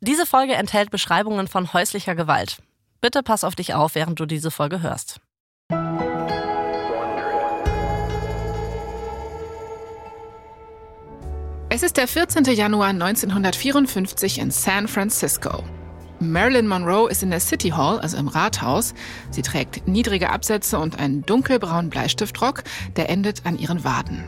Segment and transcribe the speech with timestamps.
[0.00, 2.58] Diese Folge enthält Beschreibungen von häuslicher Gewalt.
[3.00, 5.20] Bitte pass auf dich auf, während du diese Folge hörst.
[11.68, 12.44] Es ist der 14.
[12.44, 15.64] Januar 1954 in San Francisco.
[16.20, 18.94] Marilyn Monroe ist in der City Hall, also im Rathaus.
[19.30, 22.62] Sie trägt niedrige Absätze und einen dunkelbraunen Bleistiftrock,
[22.96, 24.24] der endet an ihren Waden.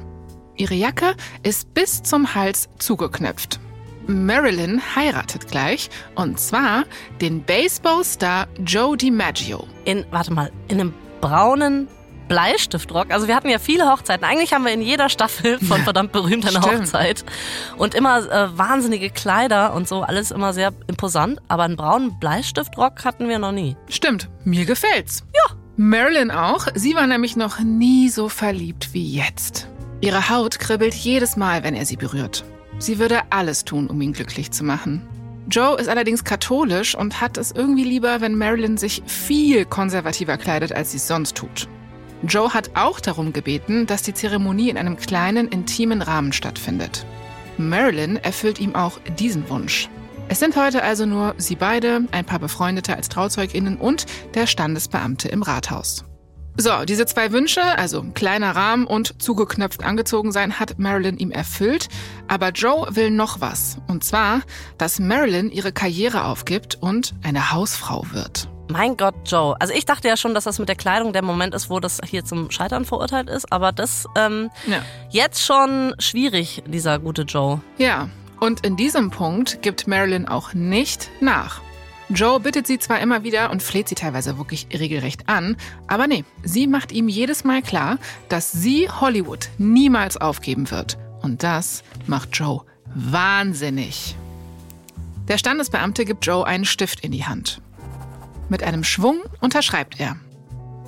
[0.57, 1.15] Ihre Jacke
[1.45, 3.61] ist bis zum Hals zugeknöpft.
[4.07, 6.85] Marilyn heiratet gleich und zwar
[7.21, 9.67] den Baseballstar Joe DiMaggio.
[9.85, 11.89] In, warte mal, in einem braunen
[12.31, 13.11] Bleistiftrock.
[13.11, 14.25] Also wir hatten ja viele Hochzeiten.
[14.25, 16.83] Eigentlich haben wir in jeder Staffel von verdammt berühmt eine Stimmt.
[16.83, 17.25] Hochzeit.
[17.77, 21.41] Und immer äh, wahnsinnige Kleider und so, alles immer sehr imposant.
[21.49, 23.77] Aber einen braunen Bleistiftrock hatten wir noch nie.
[23.89, 25.25] Stimmt, mir gefällt's.
[25.35, 25.57] Ja.
[25.77, 26.69] Marilyn auch.
[26.75, 29.67] Sie war nämlich noch nie so verliebt wie jetzt.
[30.01, 32.45] Ihre Haut kribbelt jedes Mal, wenn er sie berührt.
[32.81, 35.07] Sie würde alles tun, um ihn glücklich zu machen.
[35.51, 40.73] Joe ist allerdings katholisch und hat es irgendwie lieber, wenn Marilyn sich viel konservativer kleidet,
[40.73, 41.69] als sie es sonst tut.
[42.23, 47.05] Joe hat auch darum gebeten, dass die Zeremonie in einem kleinen, intimen Rahmen stattfindet.
[47.59, 49.89] Marilyn erfüllt ihm auch diesen Wunsch.
[50.29, 55.29] Es sind heute also nur sie beide, ein paar Befreundete als TrauzeugInnen und der Standesbeamte
[55.29, 56.05] im Rathaus.
[56.61, 61.89] So, diese zwei Wünsche, also kleiner Rahmen und zugeknöpft angezogen sein, hat Marilyn ihm erfüllt.
[62.29, 63.79] Aber Joe will noch was.
[63.89, 64.43] Und zwar,
[64.77, 68.47] dass Marilyn ihre Karriere aufgibt und eine Hausfrau wird.
[68.69, 69.57] Mein Gott, Joe.
[69.59, 71.99] Also ich dachte ja schon, dass das mit der Kleidung der Moment ist, wo das
[72.07, 73.51] hier zum Scheitern verurteilt ist.
[73.51, 74.83] Aber das ähm, Ja.
[75.09, 77.63] jetzt schon schwierig, dieser gute Joe.
[77.79, 81.63] Ja, und in diesem Punkt gibt Marilyn auch nicht nach.
[82.13, 86.25] Joe bittet sie zwar immer wieder und fleht sie teilweise wirklich regelrecht an, aber nee,
[86.43, 90.99] sie macht ihm jedes Mal klar, dass sie Hollywood niemals aufgeben wird.
[91.23, 92.63] Und das macht Joe
[92.95, 94.17] wahnsinnig.
[95.29, 97.63] Der Standesbeamte gibt Joe einen Stift in die Hand.
[98.49, 100.17] Mit einem Schwung unterschreibt er.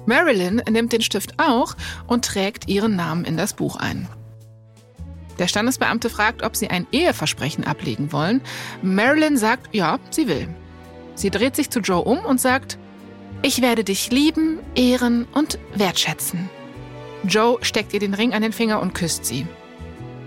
[0.07, 1.77] Marilyn nimmt den Stift auch
[2.09, 4.09] und trägt ihren Namen in das Buch ein.
[5.39, 8.41] Der Standesbeamte fragt, ob sie ein Eheversprechen ablegen wollen.
[8.83, 10.49] Marilyn sagt, ja, sie will.
[11.15, 12.79] Sie dreht sich zu Joe um und sagt,
[13.43, 16.49] ich werde dich lieben, ehren und wertschätzen.
[17.25, 19.47] Joe steckt ihr den Ring an den Finger und küsst sie.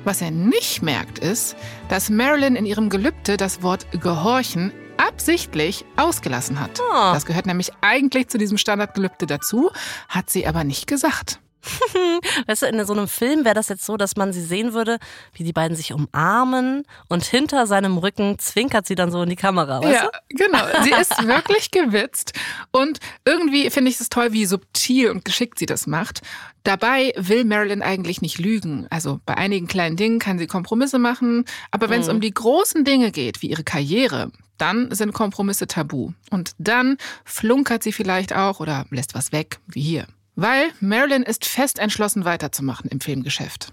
[0.03, 1.55] Was er nicht merkt, ist,
[1.89, 6.79] dass Marilyn in ihrem Gelübde das Wort gehorchen absichtlich ausgelassen hat.
[6.91, 7.13] Ah.
[7.13, 9.71] Das gehört nämlich eigentlich zu diesem Standardgelübde dazu,
[10.07, 11.39] hat sie aber nicht gesagt.
[12.47, 14.97] Weißt du, in so einem Film wäre das jetzt so, dass man sie sehen würde,
[15.33, 19.35] wie die beiden sich umarmen und hinter seinem Rücken zwinkert sie dann so in die
[19.35, 19.81] Kamera.
[19.81, 20.63] Weißt ja, genau.
[20.83, 22.33] Sie ist wirklich gewitzt.
[22.71, 26.21] Und irgendwie finde ich es toll, wie subtil und geschickt sie das macht.
[26.63, 28.87] Dabei will Marilyn eigentlich nicht lügen.
[28.89, 31.45] Also bei einigen kleinen Dingen kann sie Kompromisse machen.
[31.69, 36.11] Aber wenn es um die großen Dinge geht, wie ihre Karriere, dann sind Kompromisse tabu.
[36.31, 40.07] Und dann flunkert sie vielleicht auch oder lässt was weg, wie hier.
[40.35, 43.71] Weil Marilyn ist fest entschlossen, weiterzumachen im Filmgeschäft.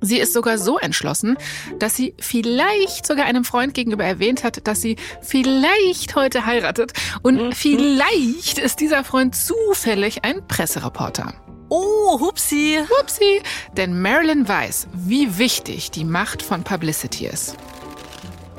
[0.00, 1.38] Sie ist sogar so entschlossen,
[1.78, 6.92] dass sie vielleicht sogar einem Freund gegenüber erwähnt hat, dass sie vielleicht heute heiratet.
[7.22, 11.34] Und vielleicht ist dieser Freund zufällig ein Pressereporter.
[11.70, 12.78] Oh, hupsi.
[13.00, 13.42] Upsi,
[13.76, 17.56] denn Marilyn weiß, wie wichtig die Macht von Publicity ist.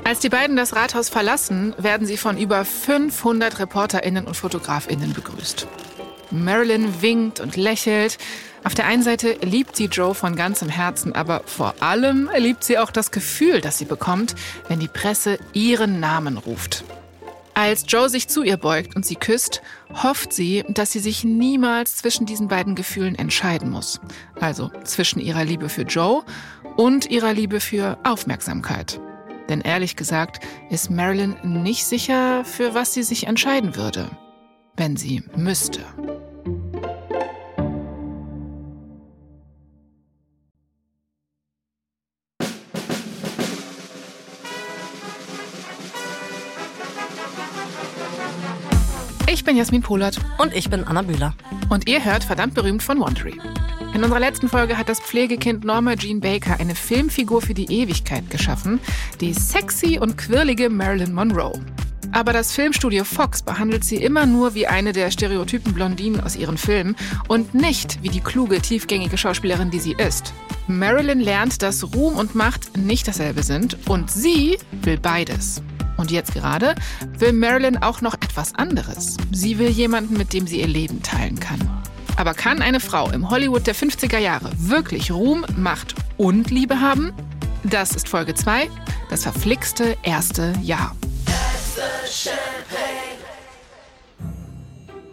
[0.04, 5.66] Als die beiden das Rathaus verlassen, werden sie von über 500 ReporterInnen und FotografInnen begrüßt.
[6.30, 8.18] Marilyn winkt und lächelt.
[8.64, 12.78] Auf der einen Seite liebt sie Joe von ganzem Herzen, aber vor allem liebt sie
[12.78, 14.34] auch das Gefühl, das sie bekommt,
[14.68, 16.84] wenn die Presse ihren Namen ruft.
[17.54, 19.62] Als Joe sich zu ihr beugt und sie küsst,
[19.92, 24.00] hofft sie, dass sie sich niemals zwischen diesen beiden Gefühlen entscheiden muss.
[24.38, 26.22] Also zwischen ihrer Liebe für Joe
[26.76, 29.00] und ihrer Liebe für Aufmerksamkeit.
[29.48, 34.08] Denn ehrlich gesagt ist Marilyn nicht sicher, für was sie sich entscheiden würde,
[34.76, 35.84] wenn sie müsste.
[49.58, 51.34] Jasmin Polat Und ich bin Anna Bühler.
[51.68, 53.36] und ihr hört verdammt berühmt von Wondery.
[53.92, 58.30] In unserer letzten Folge hat das Pflegekind Norma Jean Baker eine Filmfigur für die Ewigkeit
[58.30, 58.78] geschaffen,
[59.20, 61.60] die sexy und quirlige Marilyn Monroe.
[62.12, 66.56] Aber das Filmstudio Fox behandelt sie immer nur wie eine der stereotypen Blondinen aus ihren
[66.56, 66.94] Filmen
[67.26, 70.32] und nicht wie die kluge, tiefgängige Schauspielerin, die sie ist.
[70.68, 75.60] Marilyn lernt, dass Ruhm und Macht nicht dasselbe sind und sie will beides.
[75.98, 76.74] Und jetzt gerade
[77.18, 79.18] will Marilyn auch noch etwas anderes.
[79.30, 81.58] Sie will jemanden, mit dem sie ihr Leben teilen kann.
[82.16, 87.12] Aber kann eine Frau im Hollywood der 50er Jahre wirklich Ruhm, Macht und Liebe haben?
[87.64, 88.70] Das ist Folge 2,
[89.10, 90.96] das verflixte erste Jahr.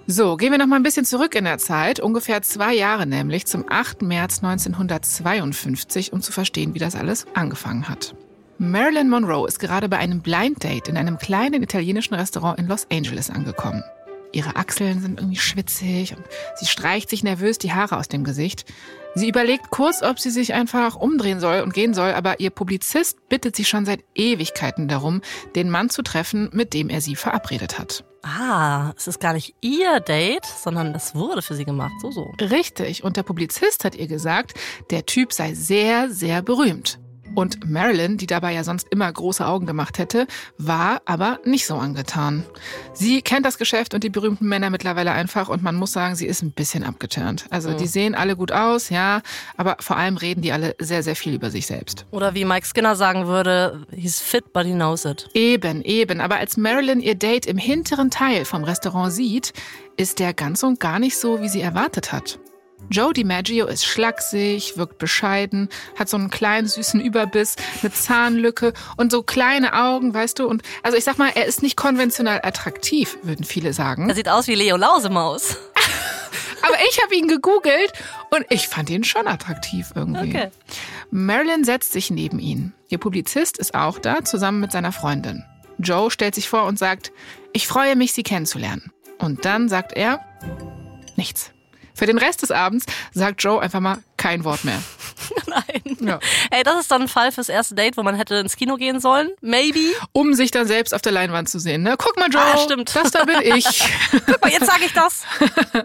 [0.07, 3.47] So, gehen wir noch mal ein bisschen zurück in der Zeit, ungefähr zwei Jahre nämlich,
[3.47, 4.03] zum 8.
[4.03, 8.15] März 1952, um zu verstehen, wie das alles angefangen hat.
[8.57, 12.87] Marilyn Monroe ist gerade bei einem Blind Date in einem kleinen italienischen Restaurant in Los
[12.89, 13.83] Angeles angekommen.
[14.31, 16.23] Ihre Achseln sind irgendwie schwitzig und
[16.55, 18.65] sie streicht sich nervös die Haare aus dem Gesicht.
[19.13, 23.27] Sie überlegt kurz, ob sie sich einfach umdrehen soll und gehen soll, aber ihr Publizist
[23.27, 25.21] bittet sie schon seit Ewigkeiten darum,
[25.55, 28.05] den Mann zu treffen, mit dem er sie verabredet hat.
[28.23, 32.25] Ah, es ist gar nicht ihr Date, sondern das wurde für sie gemacht, so so.
[32.41, 34.53] Richtig, und der Publizist hat ihr gesagt,
[34.91, 36.99] der Typ sei sehr, sehr berühmt.
[37.35, 40.25] Und Marilyn, die dabei ja sonst immer große Augen gemacht hätte,
[40.57, 42.45] war aber nicht so angetan.
[42.93, 46.25] Sie kennt das Geschäft und die berühmten Männer mittlerweile einfach und man muss sagen, sie
[46.25, 47.45] ist ein bisschen abgeturnt.
[47.49, 47.77] Also mhm.
[47.77, 49.21] die sehen alle gut aus, ja,
[49.57, 52.05] aber vor allem reden die alle sehr, sehr viel über sich selbst.
[52.11, 55.29] Oder wie Mike Skinner sagen würde, he's fit, but he knows it.
[55.33, 56.21] Eben, eben.
[56.21, 59.53] Aber als Marilyn ihr Date im hinteren Teil vom Restaurant sieht,
[59.97, 62.39] ist der ganz und gar nicht so, wie sie erwartet hat.
[62.89, 69.11] Joe DiMaggio ist schlaksig, wirkt bescheiden, hat so einen kleinen süßen Überbiss, eine Zahnlücke und
[69.11, 70.47] so kleine Augen, weißt du?
[70.47, 74.09] Und also ich sag mal, er ist nicht konventionell attraktiv, würden viele sagen.
[74.09, 75.57] Er sieht aus wie Leo Lausemaus.
[76.61, 77.93] Aber ich habe ihn gegoogelt
[78.31, 80.29] und ich fand ihn schon attraktiv irgendwie.
[80.29, 80.49] Okay.
[81.11, 82.73] Marilyn setzt sich neben ihn.
[82.89, 85.43] Ihr Publizist ist auch da, zusammen mit seiner Freundin.
[85.77, 87.11] Joe stellt sich vor und sagt,
[87.53, 88.91] ich freue mich, Sie kennenzulernen.
[89.19, 90.25] Und dann sagt er,
[91.15, 91.51] nichts.
[91.95, 94.81] Für den Rest des Abends sagt Joe einfach mal kein Wort mehr.
[95.47, 95.97] Nein.
[96.01, 96.19] Ja.
[96.51, 98.99] Ey, das ist dann ein Fall fürs erste Date, wo man hätte ins Kino gehen
[98.99, 99.31] sollen.
[99.41, 99.93] Maybe.
[100.11, 101.83] Um sich dann selbst auf der Leinwand zu sehen.
[101.83, 101.95] Ne?
[101.97, 102.41] Guck mal, Joe.
[102.41, 102.95] Ah, stimmt.
[102.95, 103.65] Das da bin ich.
[104.11, 105.23] Guck mal, jetzt sage ich das.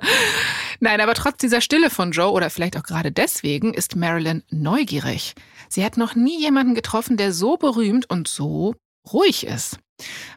[0.80, 5.34] Nein, aber trotz dieser Stille von Joe oder vielleicht auch gerade deswegen ist Marilyn neugierig.
[5.68, 8.74] Sie hat noch nie jemanden getroffen, der so berühmt und so
[9.12, 9.78] ruhig ist.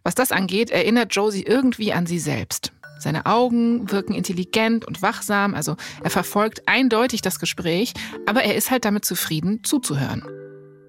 [0.03, 2.71] Was das angeht, erinnert Joe sie irgendwie an sie selbst.
[3.03, 7.93] Seine Augen wirken intelligent und wachsam, also er verfolgt eindeutig das Gespräch,
[8.25, 10.23] aber er ist halt damit zufrieden, zuzuhören.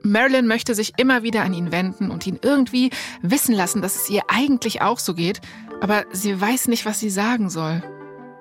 [0.02, 2.90] Marilyn möchte sich immer wieder an ihn wenden und ihn irgendwie
[3.22, 5.40] wissen lassen, dass es ihr eigentlich auch so geht,
[5.81, 7.82] aber sie weiß nicht, was sie sagen soll.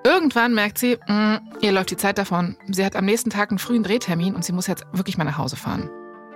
[0.04, 2.56] Irgendwann merkt sie, mh, mm, ihr läuft die Zeit davon.
[2.68, 5.38] Sie hat am nächsten Tag einen frühen Drehtermin und sie muss jetzt wirklich mal nach
[5.38, 5.90] Hause fahren.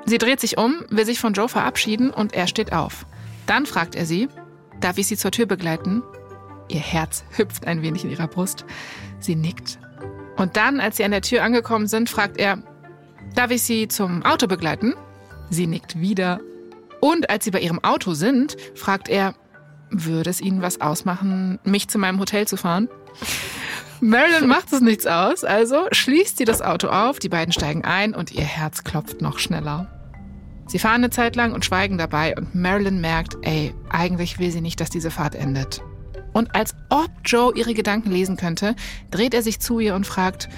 [0.06, 3.04] Sie dreht sich um, will sich von Joe verabschieden und er steht auf.
[3.46, 4.28] Dann fragt er sie,
[4.80, 6.02] darf ich sie zur Tür begleiten?
[6.68, 8.64] Ihr Herz hüpft ein wenig in ihrer Brust.
[9.18, 9.78] Sie nickt.
[10.36, 12.58] Und dann, als sie an der Tür angekommen sind, fragt er,
[13.34, 14.94] darf ich Sie zum Auto begleiten?
[15.50, 16.40] Sie nickt wieder.
[17.00, 19.34] Und als sie bei ihrem Auto sind, fragt er,
[19.90, 22.88] würde es Ihnen was ausmachen, mich zu meinem Hotel zu fahren?
[24.00, 28.14] Marilyn macht es nichts aus, also schließt sie das Auto auf, die beiden steigen ein
[28.14, 29.90] und ihr Herz klopft noch schneller.
[30.68, 34.60] Sie fahren eine Zeit lang und schweigen dabei und Marilyn merkt, ey, eigentlich will sie
[34.60, 35.82] nicht, dass diese Fahrt endet.
[36.38, 38.76] Und als ob Joe ihre Gedanken lesen könnte,
[39.10, 40.48] dreht er sich zu ihr und fragt,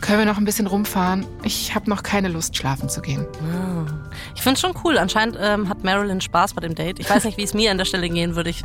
[0.00, 1.26] können wir noch ein bisschen rumfahren?
[1.42, 3.26] Ich habe noch keine Lust, schlafen zu gehen.
[4.34, 4.96] Ich finde es schon cool.
[4.96, 6.98] Anscheinend ähm, hat Marilyn Spaß bei dem Date.
[6.98, 8.48] Ich weiß nicht, wie es mir an der Stelle gehen würde.
[8.48, 8.62] Ich,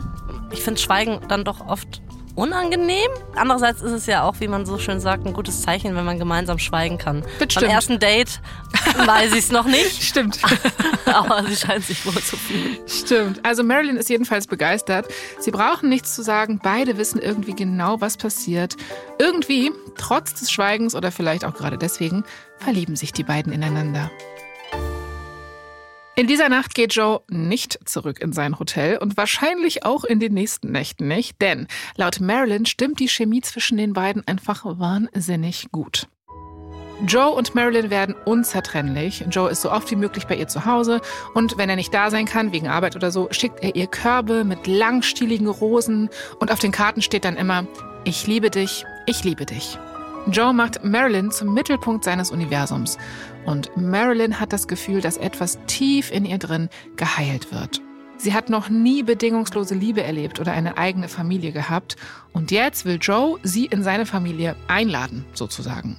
[0.51, 2.01] ich finde Schweigen dann doch oft
[2.35, 3.09] unangenehm.
[3.35, 6.19] Andererseits ist es ja auch, wie man so schön sagt, ein gutes Zeichen, wenn man
[6.19, 7.23] gemeinsam schweigen kann.
[7.39, 8.41] Das Beim ersten Date
[9.05, 10.03] weiß ich es noch nicht.
[10.03, 10.39] Stimmt.
[11.05, 12.77] Aber sie scheint sich wohl zu fühlen.
[12.87, 13.45] Stimmt.
[13.45, 15.07] Also Marilyn ist jedenfalls begeistert.
[15.39, 16.59] Sie brauchen nichts zu sagen.
[16.61, 18.75] Beide wissen irgendwie genau, was passiert.
[19.19, 22.23] Irgendwie, trotz des Schweigens oder vielleicht auch gerade deswegen,
[22.57, 24.09] verlieben sich die beiden ineinander.
[26.15, 30.35] In dieser Nacht geht Joe nicht zurück in sein Hotel und wahrscheinlich auch in den
[30.35, 36.07] nächsten Nächten nicht, denn laut Marilyn stimmt die Chemie zwischen den beiden einfach wahnsinnig gut.
[37.07, 39.25] Joe und Marilyn werden unzertrennlich.
[39.31, 41.01] Joe ist so oft wie möglich bei ihr zu Hause
[41.33, 44.43] und wenn er nicht da sein kann, wegen Arbeit oder so, schickt er ihr Körbe
[44.43, 47.65] mit langstieligen Rosen und auf den Karten steht dann immer,
[48.03, 49.79] ich liebe dich, ich liebe dich.
[50.27, 52.99] Joe macht Marilyn zum Mittelpunkt seines Universums
[53.45, 57.81] und Marilyn hat das Gefühl, dass etwas tief in ihr drin geheilt wird.
[58.17, 61.97] Sie hat noch nie bedingungslose Liebe erlebt oder eine eigene Familie gehabt
[62.31, 65.97] und jetzt will Joe sie in seine Familie einladen, sozusagen.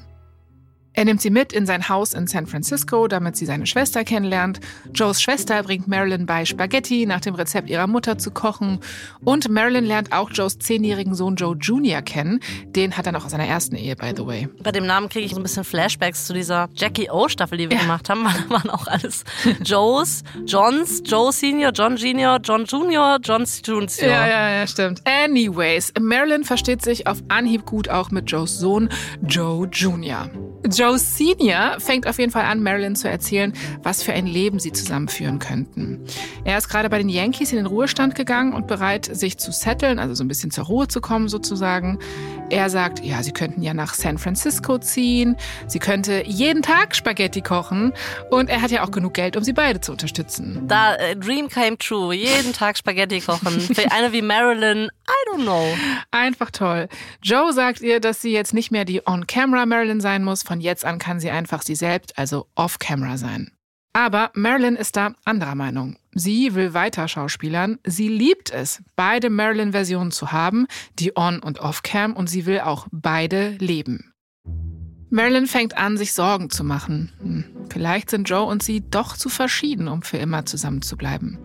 [0.97, 4.61] Er nimmt sie mit in sein Haus in San Francisco, damit sie seine Schwester kennenlernt.
[4.95, 8.79] Joes Schwester bringt Marilyn bei, Spaghetti nach dem Rezept ihrer Mutter zu kochen.
[9.25, 12.01] Und Marilyn lernt auch Joes zehnjährigen Sohn Joe Jr.
[12.01, 12.39] kennen.
[12.67, 14.49] Den hat er noch aus seiner ersten Ehe, by the way.
[14.63, 17.77] Bei dem Namen kriege ich so ein bisschen Flashbacks zu dieser Jackie O-Staffel, die wir
[17.77, 17.83] ja.
[17.83, 18.25] gemacht haben.
[18.45, 19.25] Da waren auch alles
[19.65, 23.89] Joes, Johns, Joe Senior, John Junior, John Junior, John Junior.
[24.01, 25.03] Ja, ja, ja, stimmt.
[25.07, 28.89] Anyways, Marilyn versteht sich auf Anhieb gut auch mit Joes Sohn
[29.27, 30.31] Joe Jr.
[30.69, 34.73] Joe Senior fängt auf jeden Fall an, Marilyn zu erzählen, was für ein Leben sie
[34.73, 36.05] zusammenführen könnten.
[36.45, 39.99] Er ist gerade bei den Yankees in den Ruhestand gegangen und bereit, sich zu setteln,
[39.99, 41.99] also so ein bisschen zur Ruhe zu kommen sozusagen.
[42.51, 45.37] Er sagt, ja, sie könnten ja nach San Francisco ziehen,
[45.67, 47.93] sie könnte jeden Tag Spaghetti kochen
[48.31, 50.63] und er hat ja auch genug Geld, um sie beide zu unterstützen.
[50.69, 52.15] Da, äh, Dream came true.
[52.15, 53.61] Jeden Tag Spaghetti kochen.
[53.75, 55.67] Für eine wie Marilyn, I don't know.
[56.11, 56.89] Einfach toll.
[57.23, 60.43] Joe sagt ihr, dass sie jetzt nicht mehr die On-Camera Marilyn sein muss.
[60.43, 63.53] Von jetzt an kann sie einfach sie selbst, also Off-Camera sein.
[63.93, 65.97] Aber Marilyn ist da anderer Meinung.
[66.13, 67.79] Sie will weiter schauspielern.
[67.87, 70.67] Sie liebt es, beide Marilyn-Versionen zu haben,
[70.99, 74.13] die On- und Off-Cam, und sie will auch beide leben.
[75.11, 77.13] Marilyn fängt an, sich Sorgen zu machen.
[77.21, 81.39] Hm, vielleicht sind Joe und sie doch zu verschieden, um für immer zusammen zu bleiben.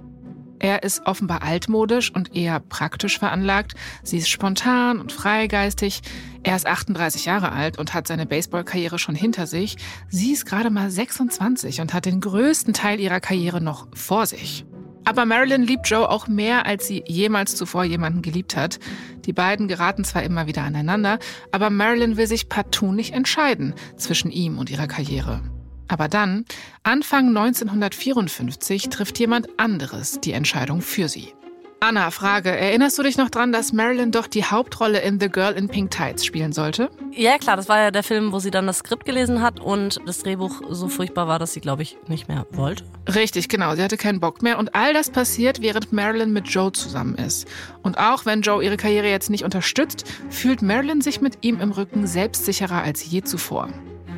[0.59, 3.73] Er ist offenbar altmodisch und eher praktisch veranlagt.
[4.03, 6.01] Sie ist spontan und freigeistig.
[6.43, 9.77] Er ist 38 Jahre alt und hat seine Baseballkarriere schon hinter sich.
[10.09, 14.65] Sie ist gerade mal 26 und hat den größten Teil ihrer Karriere noch vor sich.
[15.05, 18.79] Aber Marilyn liebt Joe auch mehr, als sie jemals zuvor jemanden geliebt hat.
[19.25, 21.19] Die beiden geraten zwar immer wieder aneinander,
[21.51, 25.41] aber Marilyn will sich partout nicht entscheiden zwischen ihm und ihrer Karriere.
[25.89, 26.45] Aber dann,
[26.83, 31.33] Anfang 1954, trifft jemand anderes die Entscheidung für sie.
[31.81, 32.49] Anna, Frage.
[32.49, 35.91] Erinnerst du dich noch dran, dass Marilyn doch die Hauptrolle in The Girl in Pink
[35.91, 36.89] Tights spielen sollte?
[37.11, 40.01] Ja, klar, das war ja der Film, wo sie dann das Skript gelesen hat und
[40.05, 42.83] das Drehbuch so furchtbar war, dass sie, glaube ich, nicht mehr wollte.
[43.07, 43.75] Richtig, genau.
[43.75, 44.59] Sie hatte keinen Bock mehr.
[44.59, 47.47] Und all das passiert, während Marilyn mit Joe zusammen ist.
[47.81, 51.71] Und auch wenn Joe ihre Karriere jetzt nicht unterstützt, fühlt Marilyn sich mit ihm im
[51.71, 53.69] Rücken selbstsicherer als je zuvor.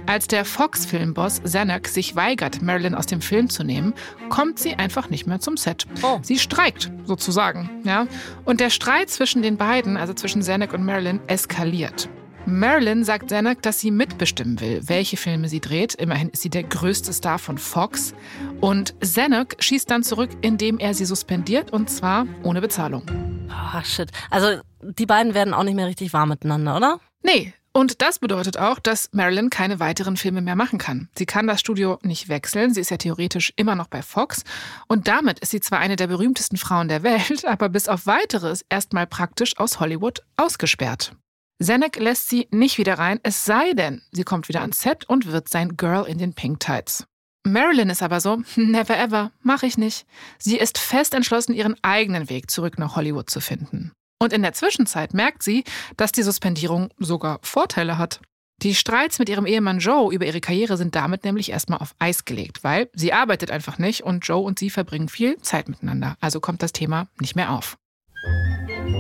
[0.08, 3.94] Als der Fox-Filmboss Zanuck sich weigert, Marilyn aus dem Film zu nehmen,
[4.30, 5.86] kommt sie einfach nicht mehr zum Set.
[6.02, 6.20] Oh.
[6.22, 7.70] Sie streikt, sozusagen.
[7.84, 8.08] Ja?
[8.44, 12.10] Und der Streit zwischen den beiden, also zwischen Zanuck und Marilyn, eskaliert.
[12.48, 15.94] Marilyn sagt Zanuck, dass sie mitbestimmen will, welche Filme sie dreht.
[15.96, 18.16] Immerhin ist sie der größte Star von Fox.
[18.60, 23.04] Und Zanuck schießt dann zurück, indem er sie suspendiert und zwar ohne Bezahlung.
[23.50, 24.10] Oh, shit.
[24.32, 27.00] Also, die beiden werden auch nicht mehr richtig warm miteinander, oder?
[27.24, 31.10] Nee, und das bedeutet auch, dass Marilyn keine weiteren Filme mehr machen kann.
[31.18, 32.74] Sie kann das Studio nicht wechseln.
[32.74, 34.44] Sie ist ja theoretisch immer noch bei Fox.
[34.88, 38.66] Und damit ist sie zwar eine der berühmtesten Frauen der Welt, aber bis auf weiteres
[38.70, 41.14] erstmal praktisch aus Hollywood ausgesperrt.
[41.62, 45.28] Zanuck lässt sie nicht wieder rein, es sei denn, sie kommt wieder ans Set und
[45.28, 47.06] wird sein Girl in den Pink Tights.
[47.44, 50.06] Marilyn ist aber so, never ever, mach ich nicht.
[50.40, 53.92] Sie ist fest entschlossen, ihren eigenen Weg zurück nach Hollywood zu finden.
[54.22, 55.64] Und in der Zwischenzeit merkt sie,
[55.98, 58.22] dass die Suspendierung sogar Vorteile hat.
[58.62, 62.24] Die Streits mit ihrem Ehemann Joe über ihre Karriere sind damit nämlich erstmal auf Eis
[62.24, 66.18] gelegt, weil sie arbeitet einfach nicht und Joe und sie verbringen viel Zeit miteinander.
[66.22, 67.80] Also kommt das Thema nicht mehr auf.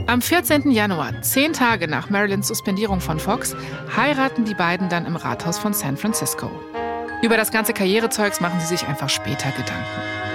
[0.08, 0.72] Am 14.
[0.72, 3.56] Januar, zehn Tage nach Marilyns Suspendierung von Fox,
[3.96, 6.50] heiraten die beiden dann im Rathaus von San Francisco.
[7.22, 10.31] Über das ganze Karrierezeugs machen sie sich einfach später Gedanken.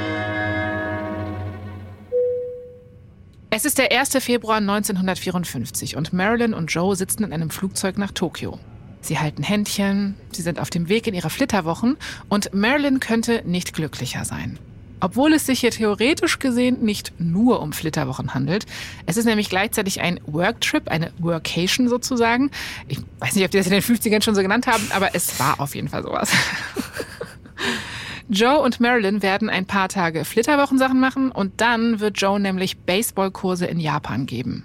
[3.56, 4.22] Es ist der 1.
[4.22, 8.58] Februar 1954 und Marilyn und Joe sitzen in einem Flugzeug nach Tokio.
[9.00, 11.96] Sie halten Händchen, sie sind auf dem Weg in ihre Flitterwochen
[12.28, 14.58] und Marilyn könnte nicht glücklicher sein.
[15.00, 18.66] Obwohl es sich hier theoretisch gesehen nicht nur um Flitterwochen handelt.
[19.06, 22.50] Es ist nämlich gleichzeitig ein Worktrip, eine Workation sozusagen.
[22.88, 25.40] Ich weiß nicht, ob die das in den 50ern schon so genannt haben, aber es
[25.40, 26.30] war auf jeden Fall sowas.
[28.28, 33.66] Joe und Marilyn werden ein paar Tage Flitterwochensachen machen und dann wird Joe nämlich Baseballkurse
[33.66, 34.64] in Japan geben.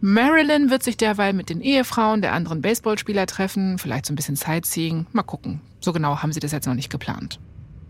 [0.00, 4.36] Marilyn wird sich derweil mit den Ehefrauen der anderen Baseballspieler treffen, vielleicht so ein bisschen
[4.36, 5.06] Sightseeing.
[5.12, 5.60] Mal gucken.
[5.80, 7.40] So genau haben sie das jetzt noch nicht geplant.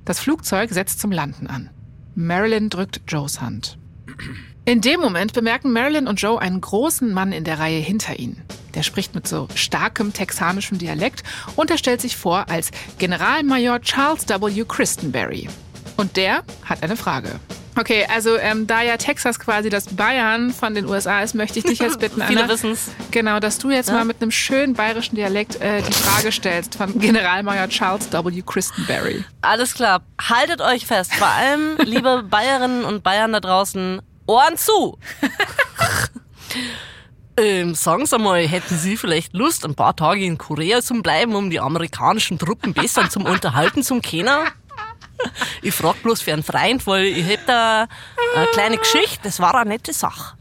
[0.05, 1.71] Das Flugzeug setzt zum Landen an.
[2.15, 3.79] Marilyn drückt Joes Hand.
[4.65, 8.43] In dem Moment bemerken Marilyn und Joe einen großen Mann in der Reihe hinter ihnen.
[8.75, 11.23] Der spricht mit so starkem texanischem Dialekt
[11.57, 14.65] und er stellt sich vor als Generalmajor Charles W.
[14.69, 15.49] Christenberry.
[15.97, 17.41] Und der hat eine Frage.
[17.79, 21.65] Okay, also ähm, da ja Texas quasi das Bayern von den USA ist, möchte ich
[21.65, 22.91] dich jetzt bitten, Anna, wissen's.
[23.11, 23.95] genau, dass du jetzt Ja?
[23.95, 28.43] mal mit einem schönen bayerischen Dialekt äh, die Frage stellst von Generalmajor Charles W.
[28.45, 29.25] Christenberry.
[29.41, 30.03] Alles klar.
[30.21, 31.15] Haltet euch fest.
[31.15, 34.97] Vor allem, liebe Bayerinnen und Bayern da draußen, Ohren zu.
[37.37, 41.35] ähm, sagen Sie mal, hätten Sie vielleicht Lust, ein paar Tage in Korea zu bleiben,
[41.35, 44.47] um die amerikanischen Truppen besser zum Unterhalten zu kennen?
[45.63, 49.71] Ich frag bloß für einen Freund, weil ich hätte eine kleine Geschichte, das war eine
[49.71, 50.37] nette Sache.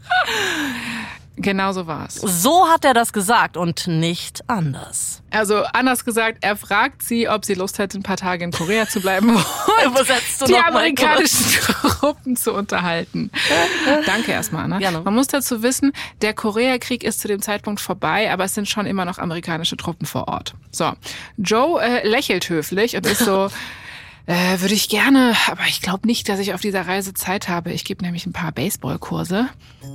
[1.36, 2.16] Genau so war's.
[2.16, 5.22] So hat er das gesagt und nicht anders.
[5.30, 8.86] Also anders gesagt, er fragt sie, ob sie Lust hätte, ein paar Tage in Korea
[8.86, 13.30] zu bleiben und die amerikanischen Truppen zu unterhalten.
[14.06, 14.78] Danke erstmal, Anna.
[14.78, 15.00] Gerne.
[15.00, 18.86] Man muss dazu wissen, der Koreakrieg ist zu dem Zeitpunkt vorbei, aber es sind schon
[18.86, 20.54] immer noch amerikanische Truppen vor Ort.
[20.72, 20.92] So,
[21.38, 23.48] Joe äh, lächelt höflich und ist so,
[24.30, 27.72] äh, würde ich gerne, aber ich glaube nicht, dass ich auf dieser Reise Zeit habe.
[27.72, 29.48] Ich gebe nämlich ein paar Baseballkurse.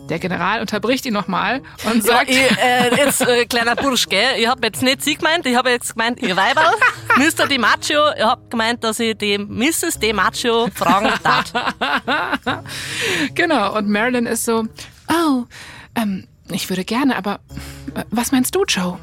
[0.10, 4.38] Der General unterbricht ihn nochmal und Ja, sagt, ich, äh, jetzt, äh, kleiner Bursch, gell?
[4.38, 6.74] Ich habe jetzt nicht sie gemeint, ich habe jetzt gemeint, ihr Weiberl,
[7.18, 7.48] Mr.
[7.48, 10.00] Di Macho, ich hab gemeint, dass ich die Mrs.
[10.00, 11.54] Di Macho fragen darf.
[13.36, 14.66] Genau, und Marilyn ist so,
[15.10, 15.44] oh,
[15.96, 17.40] ähm, ich würde gerne, aber
[17.96, 19.00] äh, was meinst du, Joe?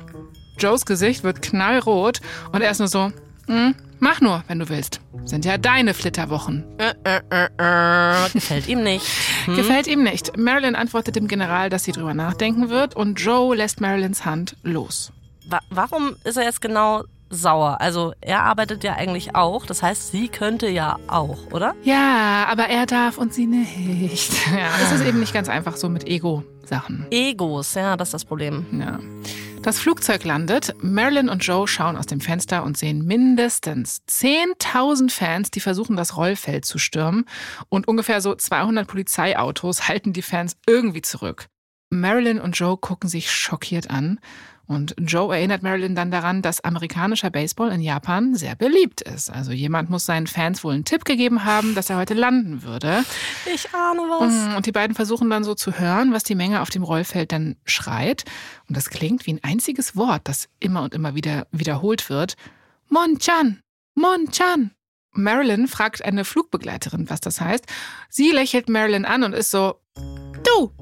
[0.59, 2.21] Joes Gesicht wird knallrot
[2.53, 3.13] und er ist nur so,
[3.53, 5.01] hm, mach nur, wenn du willst.
[5.25, 6.65] Sind ja deine Flitterwochen.
[6.79, 9.07] Äh, äh, äh, äh, gefällt ihm nicht.
[9.45, 9.57] Hm?
[9.57, 10.37] Gefällt ihm nicht.
[10.37, 15.13] Marilyn antwortet dem General, dass sie drüber nachdenken wird und Joe lässt Marilyns Hand los.
[15.49, 17.81] Wa warum ist er jetzt genau sauer?
[17.81, 21.75] Also er arbeitet ja eigentlich auch, das heißt, sie könnte ja auch, oder?
[21.83, 24.31] Ja, aber er darf und sie nicht.
[24.57, 27.07] Ja, das ist eben nicht ganz einfach so mit Ego-Sachen.
[27.11, 28.65] Egos, ja, das ist das Problem.
[28.79, 29.01] Ja.
[29.63, 30.75] Das Flugzeug landet.
[30.83, 36.17] Marilyn und Joe schauen aus dem Fenster und sehen mindestens 10.000 Fans, die versuchen, das
[36.17, 37.27] Rollfeld zu stürmen.
[37.69, 41.47] Und ungefähr so 200 Polizeiautos halten die Fans irgendwie zurück.
[41.91, 44.19] Marilyn und Joe gucken sich schockiert an.
[44.67, 49.29] Und Joe erinnert Marilyn dann daran, dass amerikanischer Baseball in Japan sehr beliebt ist.
[49.29, 53.05] Also jemand muss seinen Fans wohl einen Tipp gegeben haben, dass er heute landen würde.
[53.53, 54.57] Ich ahne was.
[54.57, 57.57] Und die beiden versuchen dann so zu hören, was die Menge auf dem Rollfeld dann
[57.65, 58.25] schreit.
[58.69, 62.37] Und das klingt wie ein einziges Wort, das immer und immer wieder wiederholt wird.
[62.89, 63.61] Monchan,
[63.95, 64.71] Monchan.
[65.15, 67.67] Marilyn fragt eine Flugbegleiterin, was das heißt.
[68.09, 69.81] Sie lächelt Marilyn an und ist so,
[70.45, 70.73] du.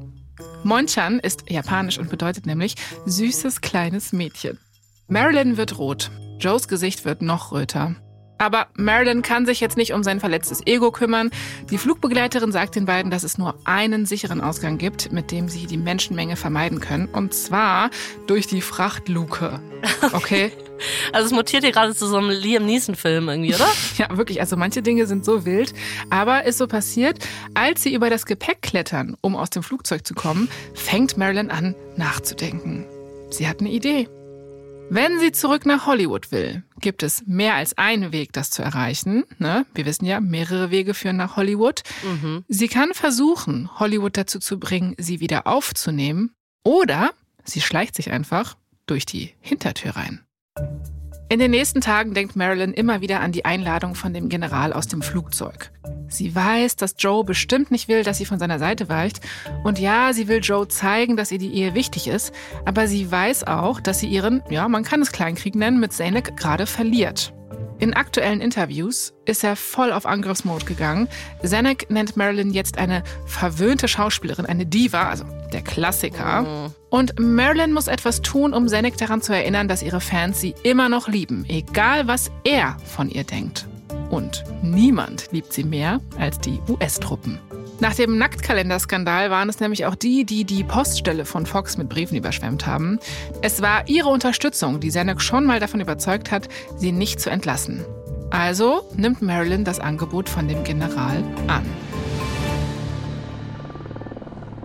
[0.64, 2.74] Monchan ist japanisch und bedeutet nämlich
[3.06, 4.58] süßes kleines Mädchen.
[5.08, 6.10] Marilyn wird rot.
[6.38, 7.96] Joes Gesicht wird noch röter.
[8.38, 11.30] Aber Marilyn kann sich jetzt nicht um sein verletztes Ego kümmern.
[11.70, 15.66] Die Flugbegleiterin sagt den beiden, dass es nur einen sicheren Ausgang gibt, mit dem sie
[15.66, 17.06] die Menschenmenge vermeiden können.
[17.06, 17.90] Und zwar
[18.26, 19.60] durch die Frachtluke.
[20.12, 20.52] Okay?
[21.12, 23.68] Also es mutiert hier gerade zu so einem Liam Neeson-Film irgendwie, oder?
[23.98, 24.40] Ja, wirklich.
[24.40, 25.74] Also manche Dinge sind so wild.
[26.08, 27.18] Aber ist so passiert,
[27.54, 31.74] als sie über das Gepäck klettern, um aus dem Flugzeug zu kommen, fängt Marilyn an
[31.96, 32.86] nachzudenken.
[33.30, 34.08] Sie hat eine Idee.
[34.92, 39.22] Wenn sie zurück nach Hollywood will, gibt es mehr als einen Weg, das zu erreichen.
[39.38, 39.64] Ne?
[39.72, 41.82] Wir wissen ja, mehrere Wege führen nach Hollywood.
[42.02, 42.44] Mhm.
[42.48, 46.32] Sie kann versuchen, Hollywood dazu zu bringen, sie wieder aufzunehmen.
[46.64, 47.10] Oder
[47.44, 50.24] sie schleicht sich einfach durch die Hintertür rein.
[51.32, 54.88] In den nächsten Tagen denkt Marilyn immer wieder an die Einladung von dem General aus
[54.88, 55.70] dem Flugzeug.
[56.08, 59.20] Sie weiß, dass Joe bestimmt nicht will, dass sie von seiner Seite weicht.
[59.62, 62.34] Und ja, sie will Joe zeigen, dass ihr die Ehe wichtig ist.
[62.64, 66.36] Aber sie weiß auch, dass sie ihren, ja, man kann es Kleinkrieg nennen, mit Zanuck
[66.36, 67.32] gerade verliert.
[67.78, 71.06] In aktuellen Interviews ist er voll auf Angriffsmode gegangen.
[71.44, 76.72] Zanuck nennt Marilyn jetzt eine verwöhnte Schauspielerin, eine Diva, also der Klassiker.
[76.90, 80.88] Und Marilyn muss etwas tun, um Zanuck daran zu erinnern, dass ihre Fans sie immer
[80.88, 83.66] noch lieben, egal was er von ihr denkt.
[84.10, 87.38] Und niemand liebt sie mehr als die US-Truppen.
[87.78, 92.16] Nach dem Nacktkalenderskandal waren es nämlich auch die, die die Poststelle von Fox mit Briefen
[92.16, 92.98] überschwemmt haben.
[93.40, 97.84] Es war ihre Unterstützung, die Zanuck schon mal davon überzeugt hat, sie nicht zu entlassen.
[98.30, 101.64] Also nimmt Marilyn das Angebot von dem General an.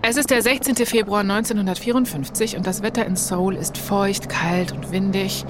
[0.08, 0.76] Es ist der 16.
[0.86, 5.44] Februar 1954 und das Wetter in Seoul ist feucht, kalt und windig.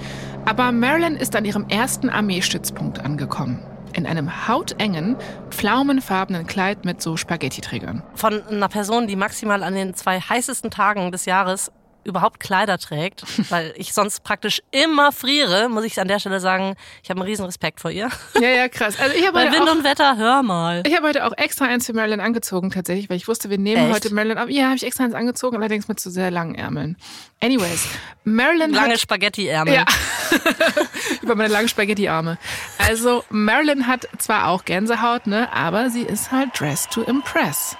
[0.47, 3.62] Aber Marilyn ist an ihrem ersten Armeestützpunkt angekommen.
[3.92, 5.16] In einem hautengen,
[5.51, 8.03] pflaumenfarbenen Kleid mit so Spaghetti-Trägern.
[8.14, 11.71] Von einer Person, die maximal an den zwei heißesten Tagen des Jahres
[12.07, 16.77] überhaupt Kleider trägt, weil ich sonst praktisch immer friere, muss ich an der Stelle sagen,
[17.03, 18.09] ich habe einen riesen Respekt vor ihr.
[18.40, 18.99] Ja, ja, krass.
[18.99, 20.83] Also ich habe Wind auch- und Wetter, hör mal.
[20.87, 23.87] ich habe heute auch extra eins für Marilyn angezogen, tatsächlich, weil ich wusste, wir nehmen
[23.87, 23.95] Echt?
[23.95, 24.49] heute Marilyn ab.
[24.49, 26.97] Ja, habe ich extra eins angezogen, allerdings mit so sehr langen Ärmeln.
[27.40, 27.87] Anyways,
[28.25, 29.75] Marilyn Lange Spaghetti-Ärmel.
[29.75, 29.85] Ja.
[31.23, 32.38] über meine langen Spaghetti-Arme.
[32.79, 37.77] Also Marilyn hat zwar auch Gänsehaut, ne, aber sie ist halt dressed to impress.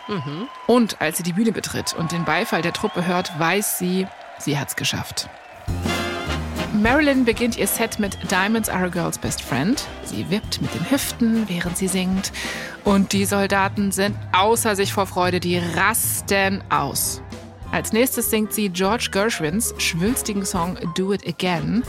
[0.67, 4.07] Und als sie die Bühne betritt und den Beifall der Truppe hört, weiß sie,
[4.39, 5.29] sie hat's geschafft.
[6.73, 9.83] Marilyn beginnt ihr Set mit Diamonds Are a Girl's Best Friend.
[10.05, 12.33] Sie wippt mit den Hüften, während sie singt.
[12.85, 17.23] Und die Soldaten sind außer sich vor Freude, die rasten aus.
[17.73, 21.83] Als nächstes singt sie George Gershwins schwülstigen Song Do It Again.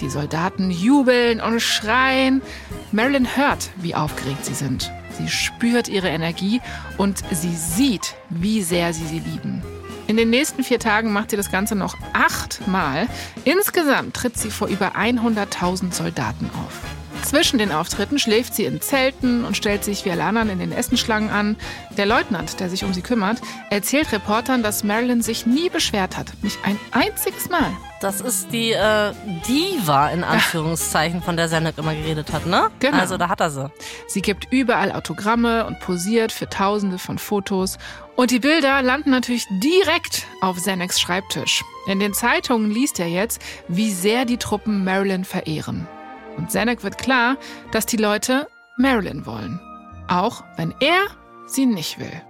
[0.00, 2.42] Die Soldaten jubeln und schreien.
[2.90, 4.90] Marilyn hört, wie aufgeregt sie sind.
[5.16, 6.60] Sie spürt ihre Energie
[6.98, 9.62] und sie sieht, wie sehr sie sie lieben.
[10.08, 13.06] In den nächsten vier Tagen macht sie das Ganze noch achtmal.
[13.44, 16.80] Insgesamt tritt sie vor über 100.000 Soldaten auf.
[17.22, 20.72] Zwischen den Auftritten schläft sie in Zelten und stellt sich wie alle anderen in den
[20.72, 21.56] Essenschlangen an.
[21.96, 26.32] Der Leutnant, der sich um sie kümmert, erzählt Reportern, dass Marilyn sich nie beschwert hat.
[26.42, 27.70] Nicht ein einziges Mal.
[28.00, 29.12] Das ist die äh,
[29.46, 32.68] Diva, in Anführungszeichen, von der Zanuck immer geredet hat, ne?
[32.80, 32.98] Genau.
[32.98, 33.70] Also da hat er sie.
[34.08, 37.78] Sie gibt überall Autogramme und posiert für tausende von Fotos.
[38.16, 41.62] Und die Bilder landen natürlich direkt auf Xanax Schreibtisch.
[41.86, 45.86] In den Zeitungen liest er jetzt, wie sehr die Truppen Marilyn verehren.
[46.36, 47.36] Und Zanuck wird klar,
[47.70, 49.60] dass die Leute Marilyn wollen.
[50.08, 51.06] Auch wenn er
[51.46, 52.22] sie nicht will.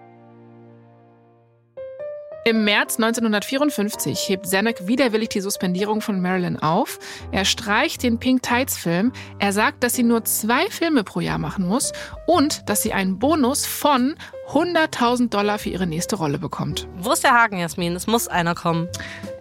[2.45, 6.99] Im März 1954 hebt Zanuck widerwillig die Suspendierung von Marilyn auf.
[7.31, 9.13] Er streicht den Pink Tides Film.
[9.39, 11.93] Er sagt, dass sie nur zwei Filme pro Jahr machen muss
[12.27, 14.17] und dass sie einen Bonus von
[14.53, 16.87] 100.000 Dollar für ihre nächste Rolle bekommt.
[16.99, 17.97] Wo ist der Haken, Jasmin?
[17.97, 18.87] Es muss einer kommen.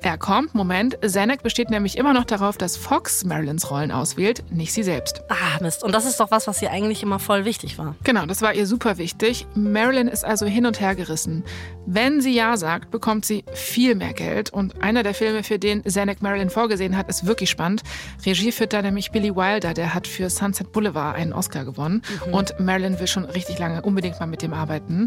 [0.01, 0.97] Er kommt, Moment.
[1.05, 5.21] Zanuck besteht nämlich immer noch darauf, dass Fox Marilyns Rollen auswählt, nicht sie selbst.
[5.27, 5.83] Ah, Mist.
[5.83, 7.95] Und das ist doch was, was ihr eigentlich immer voll wichtig war.
[8.03, 9.45] Genau, das war ihr super wichtig.
[9.53, 11.43] Marilyn ist also hin und her gerissen.
[11.85, 14.51] Wenn sie Ja sagt, bekommt sie viel mehr Geld.
[14.51, 17.83] Und einer der Filme, für den Zanuck Marilyn vorgesehen hat, ist wirklich spannend.
[18.25, 22.01] Regie führt da nämlich Billy Wilder, der hat für Sunset Boulevard einen Oscar gewonnen.
[22.31, 25.00] Und Marilyn will schon richtig lange unbedingt mal mit dem arbeiten.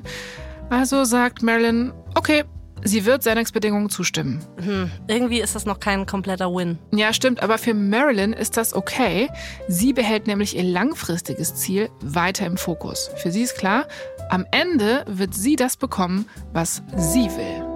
[0.71, 2.45] Also sagt Marilyn, okay,
[2.83, 4.45] sie wird Xanax Bedingungen zustimmen.
[4.63, 6.79] Hm, irgendwie ist das noch kein kompletter Win.
[6.93, 9.29] Ja, stimmt, aber für Marilyn ist das okay.
[9.69, 13.11] Sie behält nämlich ihr langfristiges Ziel weiter im Fokus.
[13.17, 13.87] Für sie ist klar,
[14.31, 17.75] am Ende wird sie das bekommen, was sie will.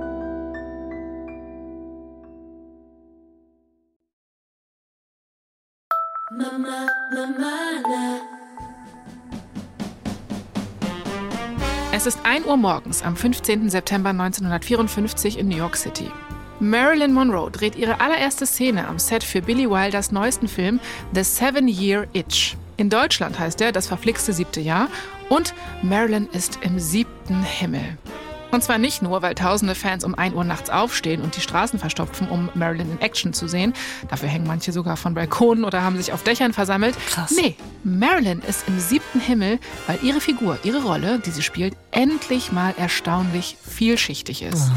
[11.98, 13.70] Es ist 1 Uhr morgens am 15.
[13.70, 16.08] September 1954 in New York City.
[16.61, 20.78] Marilyn Monroe dreht ihre allererste Szene am Set für Billy Wilders neuesten Film
[21.12, 22.56] The Seven Year Itch.
[22.76, 24.87] In Deutschland heißt er Das verflixte siebte Jahr
[25.28, 27.98] und Marilyn ist im siebten Himmel.
[28.50, 31.78] Und zwar nicht nur, weil tausende Fans um 1 Uhr nachts aufstehen und die Straßen
[31.78, 33.74] verstopfen, um Marilyn in Action zu sehen.
[34.08, 36.96] Dafür hängen manche sogar von Balkonen oder haben sich auf Dächern versammelt.
[37.08, 37.30] Krass.
[37.30, 42.52] Nee, Marilyn ist im siebten Himmel, weil ihre Figur, ihre Rolle, die sie spielt, endlich
[42.52, 44.70] mal erstaunlich vielschichtig ist.